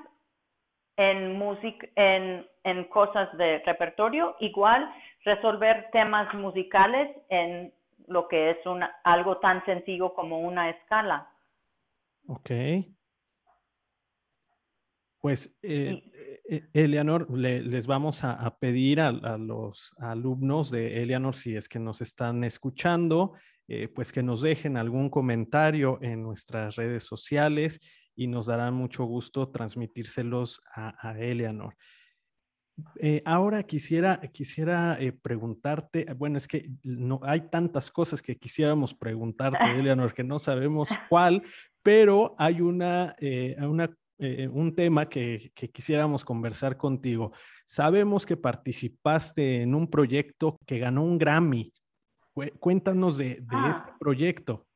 en 0.96 1.36
música, 1.36 1.86
en, 1.96 2.46
en 2.62 2.84
cosas 2.84 3.36
de 3.36 3.58
repertorio, 3.66 4.36
igual 4.40 4.90
resolver 5.24 5.88
temas 5.92 6.32
musicales 6.34 7.08
en 7.28 7.72
lo 8.06 8.28
que 8.28 8.50
es 8.50 8.66
una, 8.66 8.96
algo 9.04 9.38
tan 9.38 9.64
sencillo 9.64 10.14
como 10.14 10.40
una 10.40 10.70
escala. 10.70 11.30
Ok. 12.26 12.50
Pues, 15.20 15.56
eh, 15.62 16.02
eh, 16.50 16.68
Eleanor, 16.74 17.30
les 17.30 17.86
vamos 17.86 18.24
a, 18.24 18.58
pedir 18.58 19.00
a, 19.00 19.10
los 19.38 19.94
alumnos 19.96 20.70
de 20.70 21.02
Eleanor, 21.02 21.34
si 21.34 21.56
es 21.56 21.66
que 21.66 21.78
nos 21.78 22.02
están 22.02 22.44
escuchando, 22.44 23.32
eh, 23.66 23.88
pues 23.88 24.12
que 24.12 24.22
nos 24.22 24.42
dejen 24.42 24.76
algún 24.76 25.08
comentario 25.08 25.98
en 26.02 26.22
nuestras 26.22 26.76
redes 26.76 27.04
sociales 27.04 27.80
y 28.14 28.26
nos 28.26 28.46
dará 28.46 28.70
mucho 28.70 29.04
gusto 29.04 29.50
transmitírselos 29.50 30.62
a, 30.74 30.94
a 31.08 31.18
Eleanor. 31.18 31.74
Eh, 32.98 33.22
ahora 33.24 33.62
quisiera, 33.62 34.20
quisiera 34.32 34.96
eh, 34.98 35.12
preguntarte, 35.12 36.06
bueno, 36.16 36.38
es 36.38 36.48
que 36.48 36.68
no 36.82 37.20
hay 37.22 37.42
tantas 37.42 37.90
cosas 37.90 38.20
que 38.20 38.36
quisiéramos 38.36 38.94
preguntarte, 38.94 39.58
Eleanor, 39.78 40.12
que 40.12 40.24
no 40.24 40.38
sabemos 40.38 40.88
cuál, 41.08 41.42
pero 41.82 42.34
hay 42.38 42.60
una, 42.60 43.14
eh, 43.20 43.56
una 43.60 43.90
un 44.52 44.74
tema 44.74 45.06
que, 45.08 45.50
que, 45.54 45.68
quisiéramos 45.70 46.24
conversar 46.24 46.76
contigo. 46.76 47.32
Sabemos 47.66 48.24
que 48.24 48.36
participaste 48.36 49.60
en 49.60 49.74
un 49.74 49.90
proyecto 49.90 50.56
que 50.66 50.78
ganó 50.78 51.02
un 51.02 51.18
Grammy. 51.18 51.72
Cuéntanos 52.60 53.18
de, 53.18 53.40
de 53.40 53.46
ah. 53.50 53.74
ese 53.74 53.92
proyecto. 53.98 54.66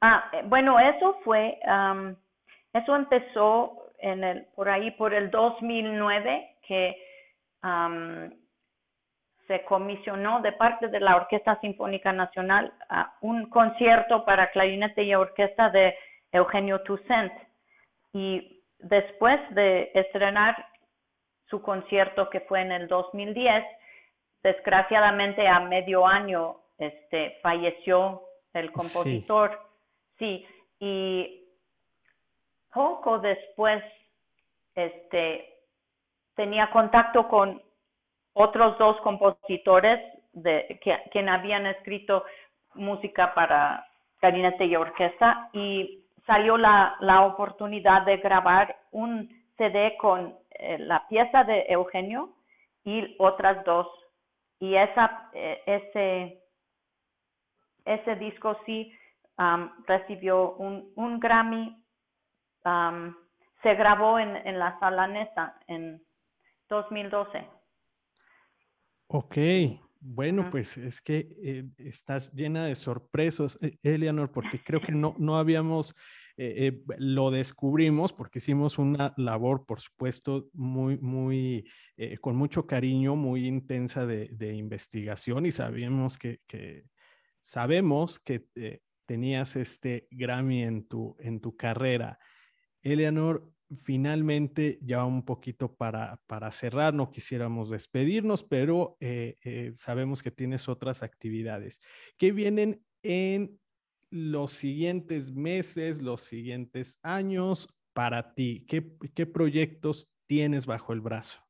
Ah, 0.00 0.28
bueno, 0.48 0.78
eso 0.78 1.16
fue, 1.24 1.56
eso 2.74 2.96
empezó 2.96 3.86
en 4.00 4.24
el, 4.24 4.44
por 4.56 4.68
ahí 4.68 4.90
por 4.90 5.14
el 5.14 5.30
2009 5.30 6.55
que 6.66 6.96
se 9.46 9.64
comisionó 9.64 10.40
de 10.40 10.52
parte 10.52 10.88
de 10.88 11.00
la 11.00 11.16
Orquesta 11.16 11.58
Sinfónica 11.60 12.12
Nacional 12.12 12.72
un 13.20 13.48
concierto 13.48 14.24
para 14.24 14.50
clarinete 14.50 15.02
y 15.02 15.14
orquesta 15.14 15.70
de 15.70 15.96
Eugenio 16.32 16.82
Toussaint. 16.82 17.32
Y 18.12 18.62
después 18.78 19.38
de 19.54 19.90
estrenar 19.94 20.56
su 21.48 21.62
concierto 21.62 22.28
que 22.30 22.40
fue 22.40 22.60
en 22.60 22.72
el 22.72 22.88
2010, 22.88 23.64
desgraciadamente 24.42 25.46
a 25.46 25.60
medio 25.60 26.06
año 26.06 26.56
este, 26.78 27.38
falleció 27.42 28.22
el 28.52 28.72
compositor. 28.72 29.60
Sí. 30.18 30.46
y 30.80 31.46
poco 32.72 33.18
después 33.18 33.82
este, 34.74 35.55
tenía 36.36 36.70
contacto 36.70 37.26
con 37.26 37.60
otros 38.34 38.78
dos 38.78 39.00
compositores 39.00 40.00
de, 40.32 40.78
que, 40.82 41.02
quien 41.10 41.28
habían 41.28 41.66
escrito 41.66 42.24
música 42.74 43.34
para 43.34 43.86
clarinete 44.20 44.66
y 44.66 44.76
orquesta 44.76 45.48
y 45.52 46.04
salió 46.26 46.56
la, 46.58 46.96
la 47.00 47.22
oportunidad 47.22 48.02
de 48.02 48.18
grabar 48.18 48.76
un 48.92 49.28
CD 49.56 49.96
con 49.96 50.36
eh, 50.50 50.78
la 50.78 51.08
pieza 51.08 51.44
de 51.44 51.64
Eugenio 51.68 52.30
y 52.84 53.16
otras 53.18 53.64
dos. 53.64 53.88
Y 54.58 54.74
esa, 54.76 55.30
eh, 55.32 55.62
ese, 55.66 56.42
ese 57.84 58.16
disco 58.16 58.58
sí 58.66 58.92
um, 59.38 59.70
recibió 59.86 60.52
un, 60.52 60.92
un 60.96 61.20
Grammy. 61.20 61.82
Um, 62.64 63.14
se 63.62 63.74
grabó 63.74 64.18
en, 64.18 64.36
en 64.36 64.58
la 64.58 64.78
sala 64.78 65.06
Nesa 65.06 65.58
en 65.66 66.02
2012. 66.68 67.48
Ok, 69.08 69.36
bueno, 70.00 70.48
pues 70.50 70.76
es 70.76 71.00
que 71.00 71.28
eh, 71.42 71.64
estás 71.78 72.32
llena 72.32 72.66
de 72.66 72.74
sorpresas, 72.74 73.58
Eleanor, 73.82 74.32
porque 74.32 74.62
creo 74.62 74.80
que 74.80 74.92
no, 74.92 75.14
no 75.18 75.38
habíamos 75.38 75.94
eh, 76.38 76.66
eh, 76.66 76.84
lo 76.98 77.30
descubrimos 77.30 78.12
porque 78.12 78.40
hicimos 78.40 78.78
una 78.78 79.14
labor, 79.16 79.64
por 79.64 79.80
supuesto, 79.80 80.50
muy, 80.52 80.98
muy, 80.98 81.66
eh, 81.96 82.18
con 82.18 82.36
mucho 82.36 82.66
cariño, 82.66 83.16
muy 83.16 83.46
intensa 83.46 84.04
de, 84.04 84.54
investigación 84.54 85.46
y 85.46 85.52
sabemos 85.52 86.18
que, 86.18 86.40
sabemos 87.40 88.18
que 88.18 88.46
tenías 89.06 89.56
este 89.56 90.08
Grammy 90.10 90.62
en 90.62 90.86
tu, 90.86 91.16
en 91.20 91.40
tu 91.40 91.56
carrera. 91.56 92.18
Eleanor, 92.82 93.50
finalmente 93.82 94.78
ya 94.82 95.04
un 95.04 95.24
poquito 95.24 95.74
para, 95.74 96.20
para 96.26 96.50
cerrar, 96.50 96.94
no 96.94 97.10
quisiéramos 97.10 97.70
despedirnos, 97.70 98.44
pero 98.44 98.96
sabemos 99.74 100.22
que 100.22 100.30
tienes 100.30 100.68
otras 100.68 101.02
actividades 101.02 101.80
que 102.16 102.32
vienen 102.32 102.82
en 103.02 103.58
los 104.10 104.52
siguientes 104.52 105.32
meses, 105.32 106.00
los 106.00 106.22
siguientes 106.22 106.98
años 107.02 107.68
para 107.96 108.34
ti? 108.34 108.66
¿Qué, 108.68 109.26
proyectos 109.26 110.12
tienes 110.26 110.66
bajo 110.66 110.92
el 110.92 111.00
brazo? 111.00 111.40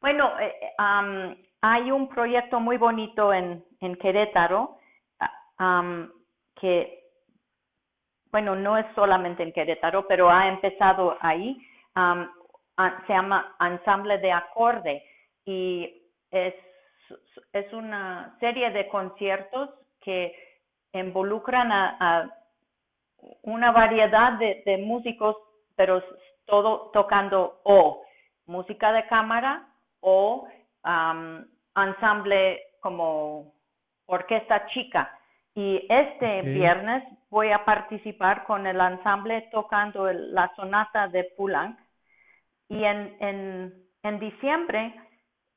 Bueno, 0.00 0.38
eh, 0.40 0.54
eh, 0.62 1.46
hay 1.60 1.90
un 1.90 2.08
proyecto 2.08 2.60
muy 2.60 2.78
bonito 2.78 3.32
en, 3.32 3.64
Querétaro 4.00 4.78
ah, 5.58 6.08
que, 6.58 7.05
bueno, 8.36 8.54
no 8.54 8.76
es 8.76 8.84
solamente 8.94 9.42
en 9.42 9.50
Querétaro, 9.50 10.06
pero 10.06 10.28
ha 10.28 10.46
empezado 10.46 11.16
ahí. 11.22 11.56
se 11.94 13.12
llama 13.14 13.56
Ensamble 13.58 14.18
de 14.18 14.30
Acorde 14.30 15.02
y 15.46 16.02
es, 16.30 16.54
una 17.72 18.36
serie 18.38 18.70
de 18.72 18.88
conciertos 18.88 19.70
que 20.02 20.34
involucran 20.92 21.72
a, 21.72 22.30
una 23.40 23.72
variedad 23.72 24.34
de, 24.34 24.84
músicos, 24.84 25.34
pero 25.74 26.02
todo 26.44 26.90
tocando 26.92 27.60
o 27.64 28.02
música 28.44 28.92
de 28.92 29.06
cámara 29.06 29.66
o 30.00 30.46
ensamble 31.74 32.60
como 32.82 33.54
orquesta 34.04 34.66
chica. 34.66 35.15
Y 35.56 35.86
este 35.88 36.42
viernes 36.42 37.02
voy 37.30 37.50
a 37.50 37.64
participar 37.64 38.44
con 38.44 38.66
el 38.66 38.78
ensamble 38.78 39.48
tocando 39.50 40.12
la 40.12 40.54
sonata 40.54 41.08
de 41.08 41.24
Poulenc. 41.34 41.78
Y 42.68 42.84
en, 42.84 43.16
en, 43.20 43.74
en 44.02 44.18
diciembre 44.20 44.94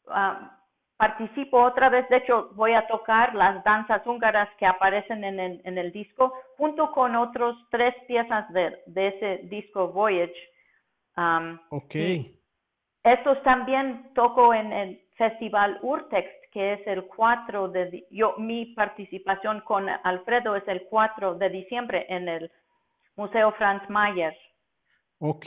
ah, 0.08 0.58
participo 0.96 1.62
otra 1.62 1.90
vez, 1.90 2.08
de 2.08 2.18
hecho 2.18 2.50
voy 2.54 2.76
a 2.76 2.88
tocar 2.88 3.36
las 3.36 3.62
danzas 3.66 4.08
húngaras 4.08 4.48
que 4.58 4.66
aparecen 4.66 5.26
en 5.26 5.38
el, 5.38 5.62
en 5.66 5.78
el 5.78 5.92
disco, 5.92 6.34
junto 6.58 6.94
con 6.94 7.18
otros 7.18 7.58
tres 7.70 7.94
piezas 8.08 8.48
de, 8.54 8.82
de 8.86 9.08
ese 9.08 9.38
disco 9.50 9.90
Voyage. 9.90 10.34
Um, 11.18 11.60
ok. 11.72 11.96
Estos 13.04 13.44
también 13.44 14.14
toco 14.14 14.54
en 14.54 14.72
el 14.72 15.02
Festival 15.18 15.78
Urtext, 15.82 16.39
que 16.52 16.74
es 16.74 16.88
el 16.88 17.06
4 17.06 17.70
de, 17.70 18.08
yo, 18.10 18.36
mi 18.38 18.68
participación 18.68 19.62
con 19.62 19.88
Alfredo 19.90 20.56
es 20.56 20.68
el 20.68 20.84
4 20.90 21.36
de 21.36 21.50
diciembre 21.50 22.06
en 22.10 22.28
el 22.28 22.52
Museo 23.16 23.52
Franz 23.54 23.88
Mayer. 23.90 24.36
Ok, 25.22 25.46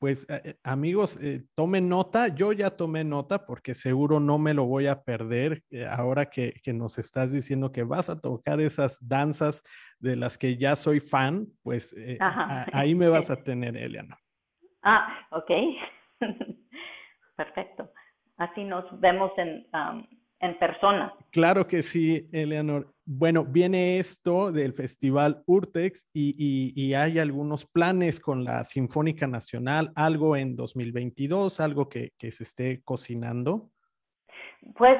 pues 0.00 0.28
eh, 0.28 0.42
eh, 0.44 0.54
amigos, 0.64 1.16
eh, 1.22 1.44
tomen 1.54 1.88
nota. 1.88 2.34
Yo 2.34 2.52
ya 2.52 2.70
tomé 2.70 3.04
nota 3.04 3.46
porque 3.46 3.72
seguro 3.72 4.18
no 4.18 4.38
me 4.38 4.54
lo 4.54 4.64
voy 4.64 4.88
a 4.88 5.04
perder 5.04 5.62
ahora 5.88 6.28
que, 6.28 6.60
nos 6.74 6.98
estás 6.98 7.30
diciendo 7.30 7.70
que 7.70 7.84
vas 7.84 8.10
a 8.10 8.20
tocar 8.20 8.60
esas 8.60 8.98
danzas 9.06 9.62
de 10.00 10.16
las 10.16 10.36
que 10.36 10.56
ya 10.56 10.74
soy 10.74 10.98
fan, 10.98 11.46
pues 11.62 11.94
ahí 12.72 12.96
me 12.96 13.08
vas 13.08 13.30
a 13.30 13.36
tener, 13.44 13.76
Eliana. 13.76 14.18
Ah, 14.82 15.28
ok. 15.30 15.50
Perfecto. 17.36 17.92
Así 18.36 18.64
nos 18.64 18.84
vemos 18.98 19.30
en, 19.38 19.64
en 20.40 20.58
persona. 20.58 21.14
Claro 21.30 21.66
que 21.66 21.82
sí, 21.82 22.28
Eleanor. 22.32 22.94
Bueno, 23.06 23.44
viene 23.44 23.98
esto 23.98 24.50
del 24.50 24.72
Festival 24.72 25.42
Urtex 25.46 26.08
y, 26.14 26.94
hay 26.94 27.18
algunos 27.18 27.66
planes 27.66 28.20
con 28.20 28.44
la 28.44 28.64
Sinfónica 28.64 29.26
Nacional, 29.26 29.90
algo 29.96 30.36
en 30.36 30.56
2022, 30.56 31.60
algo 31.60 31.88
que, 31.88 32.12
se 32.18 32.42
esté 32.42 32.82
cocinando. 32.84 33.70
Pues 34.76 34.98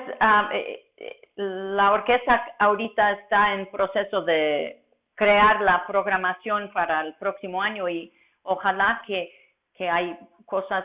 eh, 0.52 0.92
eh, 0.96 1.20
la 1.36 1.92
orquesta 1.92 2.44
ahorita 2.58 3.12
está 3.12 3.54
en 3.54 3.70
proceso 3.70 4.22
de 4.22 4.82
crear 5.14 5.62
la 5.62 5.86
programación 5.86 6.70
para 6.72 7.00
el 7.00 7.14
próximo 7.14 7.62
año 7.62 7.88
y 7.88 8.12
ojalá 8.42 9.02
que, 9.06 9.30
hay 9.88 10.18
cosas, 10.46 10.84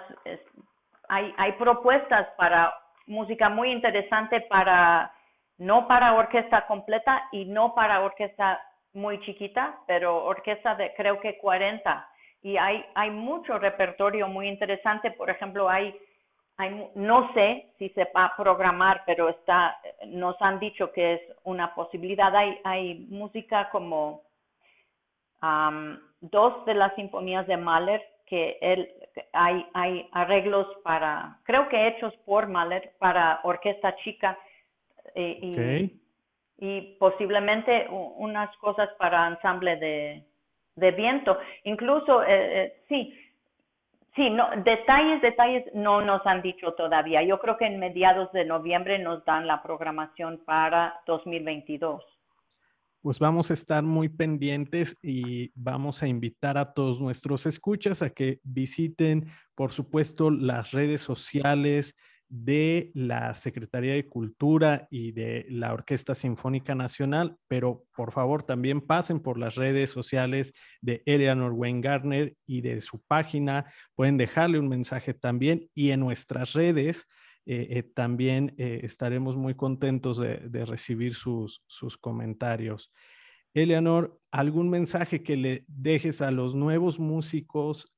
hay, 1.10 1.34
hay 1.38 1.52
propuestas 1.54 2.28
para 2.38 2.74
música 3.10 3.50
muy 3.50 3.72
interesante 3.72 4.42
para, 4.42 5.12
no 5.58 5.88
para 5.88 6.14
orquesta 6.14 6.66
completa 6.68 7.28
y 7.32 7.46
no 7.46 7.74
para 7.74 8.02
orquesta 8.02 8.62
muy 8.94 9.20
chiquita, 9.22 9.80
pero 9.88 10.24
orquesta 10.24 10.76
de 10.76 10.94
creo 10.96 11.20
que 11.20 11.38
40. 11.38 12.08
Y 12.44 12.56
hay, 12.58 12.86
hay 12.96 13.10
mucho 13.10 13.58
repertorio 13.58 14.28
muy 14.28 14.48
interesante. 14.48 15.12
Por 15.12 15.30
ejemplo, 15.30 15.68
hay, 15.68 15.94
hay, 16.58 16.90
no 16.96 17.34
sé 17.34 17.74
si 17.78 17.90
se 17.90 18.06
va 18.16 18.26
a 18.26 18.36
programar, 18.38 19.04
pero 19.06 19.30
está, 19.30 19.78
nos 20.08 20.42
han 20.42 20.60
dicho 20.60 20.92
que 20.92 21.16
es 21.16 21.22
una 21.44 21.74
posibilidad. 21.76 22.34
Hay, 22.36 22.60
hay 22.64 23.08
música 23.10 23.70
como 23.72 24.22
dos 26.22 26.66
de 26.66 26.74
las 26.74 26.94
sinfonías 26.96 27.48
de 27.48 27.58
Mahler 27.58 28.02
que 28.30 28.58
él, 28.62 28.90
hay, 29.34 29.66
hay 29.74 30.08
arreglos 30.12 30.68
para, 30.84 31.40
creo 31.44 31.68
que 31.68 31.88
hechos 31.88 32.14
por 32.26 32.48
Mahler 32.48 32.94
para 33.00 33.40
orquesta 33.44 33.96
chica 33.98 34.38
eh, 35.16 35.90
y, 36.60 36.66
y, 36.66 36.96
posiblemente 37.00 37.88
unas 37.90 38.56
cosas 38.58 38.90
para 38.98 39.28
ensamble 39.28 39.76
de, 39.78 40.24
de 40.76 40.92
viento. 40.92 41.38
Incluso, 41.64 42.24
eh, 42.24 42.28
eh, 42.64 42.84
sí, 42.88 43.14
sí, 44.16 44.30
no, 44.30 44.50
detalles, 44.64 45.22
detalles 45.22 45.66
no 45.74 46.02
nos 46.02 46.26
han 46.28 46.42
dicho 46.42 46.74
todavía. 46.74 47.24
Yo 47.24 47.40
creo 47.40 47.58
que 47.58 47.66
en 47.66 47.80
mediados 47.80 48.32
de 48.32 48.46
noviembre 48.46 49.00
nos 49.00 49.26
dan 49.26 49.48
la 49.48 49.64
programación 49.64 50.38
para 50.46 51.02
2022 51.08 52.19
pues 53.02 53.20
vamos 53.20 53.50
a 53.50 53.54
estar 53.54 53.84
muy 53.84 54.10
pendientes 54.10 54.96
y 55.02 55.52
vamos 55.56 56.04
a 56.04 56.08
invitar 56.08 56.58
a 56.58 56.74
todos 56.74 57.02
nuestros 57.02 57.46
escuchas 57.46 58.02
a 58.02 58.10
que 58.10 58.40
visiten, 58.44 59.28
por 59.56 59.72
supuesto, 59.72 60.32
las 60.32 60.72
redes 60.72 61.02
sociales 61.02 61.96
de 62.30 62.92
la 62.94 63.34
Secretaría 63.34 63.94
de 63.94 64.08
Cultura 64.08 64.88
y 64.92 65.14
de 65.14 65.48
la 65.50 65.74
Orquesta 65.74 66.14
Sinfónica 66.14 66.76
Nacional, 66.76 67.38
pero 67.48 67.86
por 67.96 68.12
favor 68.12 68.44
también 68.44 68.82
pasen 68.82 69.20
por 69.20 69.40
las 69.40 69.56
redes 69.56 69.90
sociales 69.90 70.54
de 70.82 71.02
Eleanor 71.06 71.54
Wayne 71.54 71.82
Gardner 71.82 72.36
y 72.46 72.62
de 72.62 72.82
su 72.82 73.02
página. 73.02 73.66
Pueden 73.96 74.18
dejarle 74.18 74.60
un 74.60 74.70
mensaje 74.70 75.16
también 75.16 75.70
y 75.74 75.90
en 75.90 76.02
nuestras 76.02 76.54
redes 76.54 77.08
eh, 77.52 77.80
eh, 77.80 77.82
también 77.82 78.54
eh, 78.60 78.82
estaremos 78.84 79.36
muy 79.36 79.56
contentos 79.56 80.20
de, 80.20 80.66
recibir 80.68 81.16
sus, 81.16 81.64
sus 81.66 81.98
comentarios. 81.98 82.94
Eleanor, 83.56 84.22
algún 84.30 84.70
mensaje 84.70 85.24
que 85.24 85.36
le 85.36 85.66
dejes 85.66 86.22
a 86.22 86.30
los 86.30 86.54
nuevos 86.54 87.00
músicos, 87.00 87.92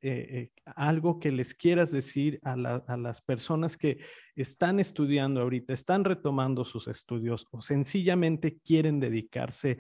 algo 0.64 1.20
que 1.20 1.34
les 1.34 1.54
quieras 1.54 1.92
decir 1.92 2.40
a, 2.44 2.56
las 2.56 3.20
personas 3.20 3.76
que 3.76 4.00
están 4.38 4.80
estudiando 4.80 5.42
ahorita, 5.42 5.74
están 5.74 6.06
retomando 6.06 6.64
sus 6.64 6.88
estudios 6.88 7.46
o 7.52 7.60
sencillamente 7.60 8.58
quieren 8.64 9.02
dedicarse 9.02 9.80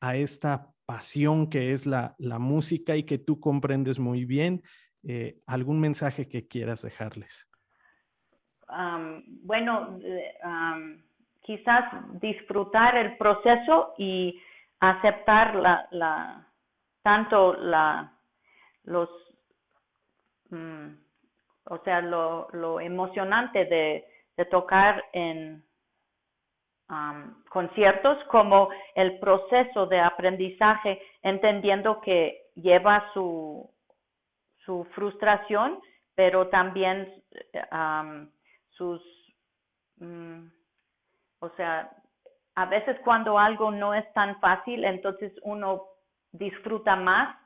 a 0.00 0.16
esta 0.16 0.72
pasión 0.86 1.50
que 1.50 1.74
es 1.74 1.84
la, 1.84 2.16
música 2.38 2.96
y 2.96 3.02
que 3.02 3.18
tú 3.18 3.38
comprendes 3.38 3.98
muy 3.98 4.24
bien, 4.24 4.62
algún 5.46 5.78
mensaje 5.78 6.26
que 6.26 6.48
quieras 6.48 6.80
dejarles. 6.80 7.49
Bueno, 9.42 9.98
quizás 11.42 11.84
disfrutar 12.20 12.96
el 12.96 13.16
proceso 13.16 13.94
y 13.98 14.40
aceptar 14.80 15.54
la, 15.56 15.88
la 15.90 16.46
tanto 17.02 17.54
la 17.54 18.12
los 18.84 19.08
mm, 20.50 20.88
o 21.64 21.78
sea 21.78 22.00
lo, 22.00 22.80
emocionante 22.80 23.64
de, 23.64 24.06
tocar 24.50 25.04
en 25.12 25.62
um, 26.88 27.44
conciertos 27.50 28.16
como 28.28 28.70
el 28.94 29.18
proceso 29.18 29.86
de 29.86 30.00
aprendizaje 30.00 30.98
entendiendo 31.22 32.00
que 32.00 32.46
lleva 32.54 33.10
su 33.12 33.70
su 34.64 34.84
frustración 34.94 35.78
pero 36.14 36.48
también 36.48 37.22
sus 38.80 39.02
mm, 39.98 40.46
o 41.40 41.50
sea 41.56 41.94
a 42.54 42.66
veces 42.66 42.96
cuando 43.04 43.38
algo 43.38 43.70
no 43.70 43.94
es 43.94 44.10
tan 44.14 44.40
fácil, 44.40 44.84
entonces 44.84 45.32
uno 45.42 45.84
disfruta 46.32 46.96
más 46.96 47.36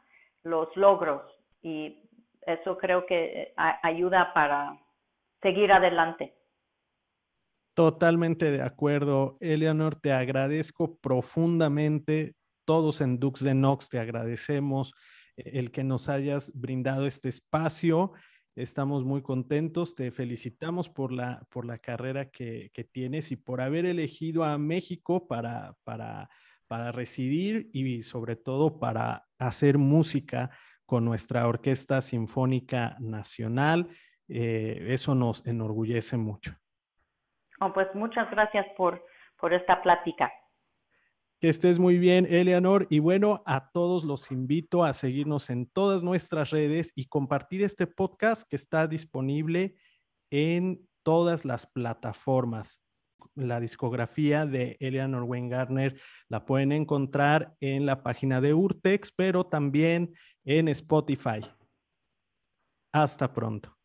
los 0.44 0.68
logros 0.76 1.22
y 1.62 2.08
eso 2.46 2.76
creo 2.78 3.04
que 3.06 3.42
eh, 3.42 3.54
ayuda 3.82 4.32
para 4.32 4.78
seguir 5.42 5.72
adelante. 5.72 6.34
Totalmente 7.74 8.50
de 8.50 8.62
acuerdo, 8.62 9.36
Eleanor, 9.40 9.96
te 9.96 10.12
agradezco 10.12 10.96
profundamente. 10.96 12.34
Todos 12.64 13.00
en 13.00 13.18
Dux 13.18 13.42
de 13.42 13.54
Nox 13.54 13.88
te 13.88 13.98
agradecemos 13.98 14.94
eh, 15.36 15.50
el 15.54 15.70
que 15.72 15.84
nos 15.84 16.08
hayas 16.08 16.52
brindado 16.54 17.06
este 17.06 17.28
espacio 17.28 18.12
Estamos 18.56 19.04
muy 19.04 19.20
contentos, 19.20 19.96
te 19.96 20.12
felicitamos 20.12 20.88
por 20.88 21.10
la, 21.10 21.44
por 21.50 21.66
la 21.66 21.78
carrera 21.78 22.30
que, 22.30 22.70
tienes 22.92 23.32
y 23.32 23.36
por 23.36 23.60
haber 23.60 23.84
elegido 23.84 24.44
a 24.44 24.58
México 24.58 25.26
para, 25.26 25.74
para, 25.82 26.28
para 26.68 26.92
residir 26.92 27.68
y 27.72 28.02
sobre 28.02 28.36
todo 28.36 28.78
para 28.78 29.26
hacer 29.38 29.76
música 29.76 30.50
con 30.86 31.04
nuestra 31.04 31.48
Orquesta 31.48 32.00
Sinfónica 32.00 32.96
Nacional. 33.00 33.88
Eh, 34.28 34.86
eso 34.88 35.16
nos 35.16 35.44
enorgullece 35.46 36.16
mucho. 36.16 36.54
Oh, 37.60 37.72
pues 37.72 37.88
muchas 37.94 38.30
gracias 38.30 38.66
por, 38.76 39.04
por 39.40 39.52
esta 39.52 39.82
plática. 39.82 40.32
Que 41.44 41.50
estés 41.50 41.78
muy 41.78 41.98
bien, 41.98 42.24
Eleanor. 42.24 42.86
Y 42.88 43.00
bueno, 43.00 43.42
a 43.44 43.70
todos 43.70 44.04
los 44.04 44.30
invito 44.30 44.82
a 44.82 44.94
seguirnos 44.94 45.50
en 45.50 45.66
todas 45.66 46.02
nuestras 46.02 46.48
redes 46.48 46.90
y 46.94 47.04
compartir 47.04 47.62
este 47.62 47.86
podcast 47.86 48.48
que 48.48 48.56
está 48.56 48.86
disponible 48.86 49.76
en 50.30 50.88
todas 51.02 51.44
las 51.44 51.66
plataformas. 51.66 52.80
La 53.34 53.60
discografía 53.60 54.46
de 54.46 54.78
Eleanor 54.80 55.24
Weingartner 55.24 56.00
la 56.30 56.46
pueden 56.46 56.72
encontrar 56.72 57.54
en 57.60 57.84
la 57.84 58.02
página 58.02 58.40
de 58.40 58.54
Urtex, 58.54 59.12
pero 59.12 59.44
también 59.44 60.14
en 60.46 60.68
Spotify. 60.68 61.40
Hasta 62.90 63.34
pronto. 63.34 63.76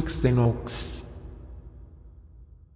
Dux 0.00 0.22
de 0.22 0.30
Nox. 0.30 0.99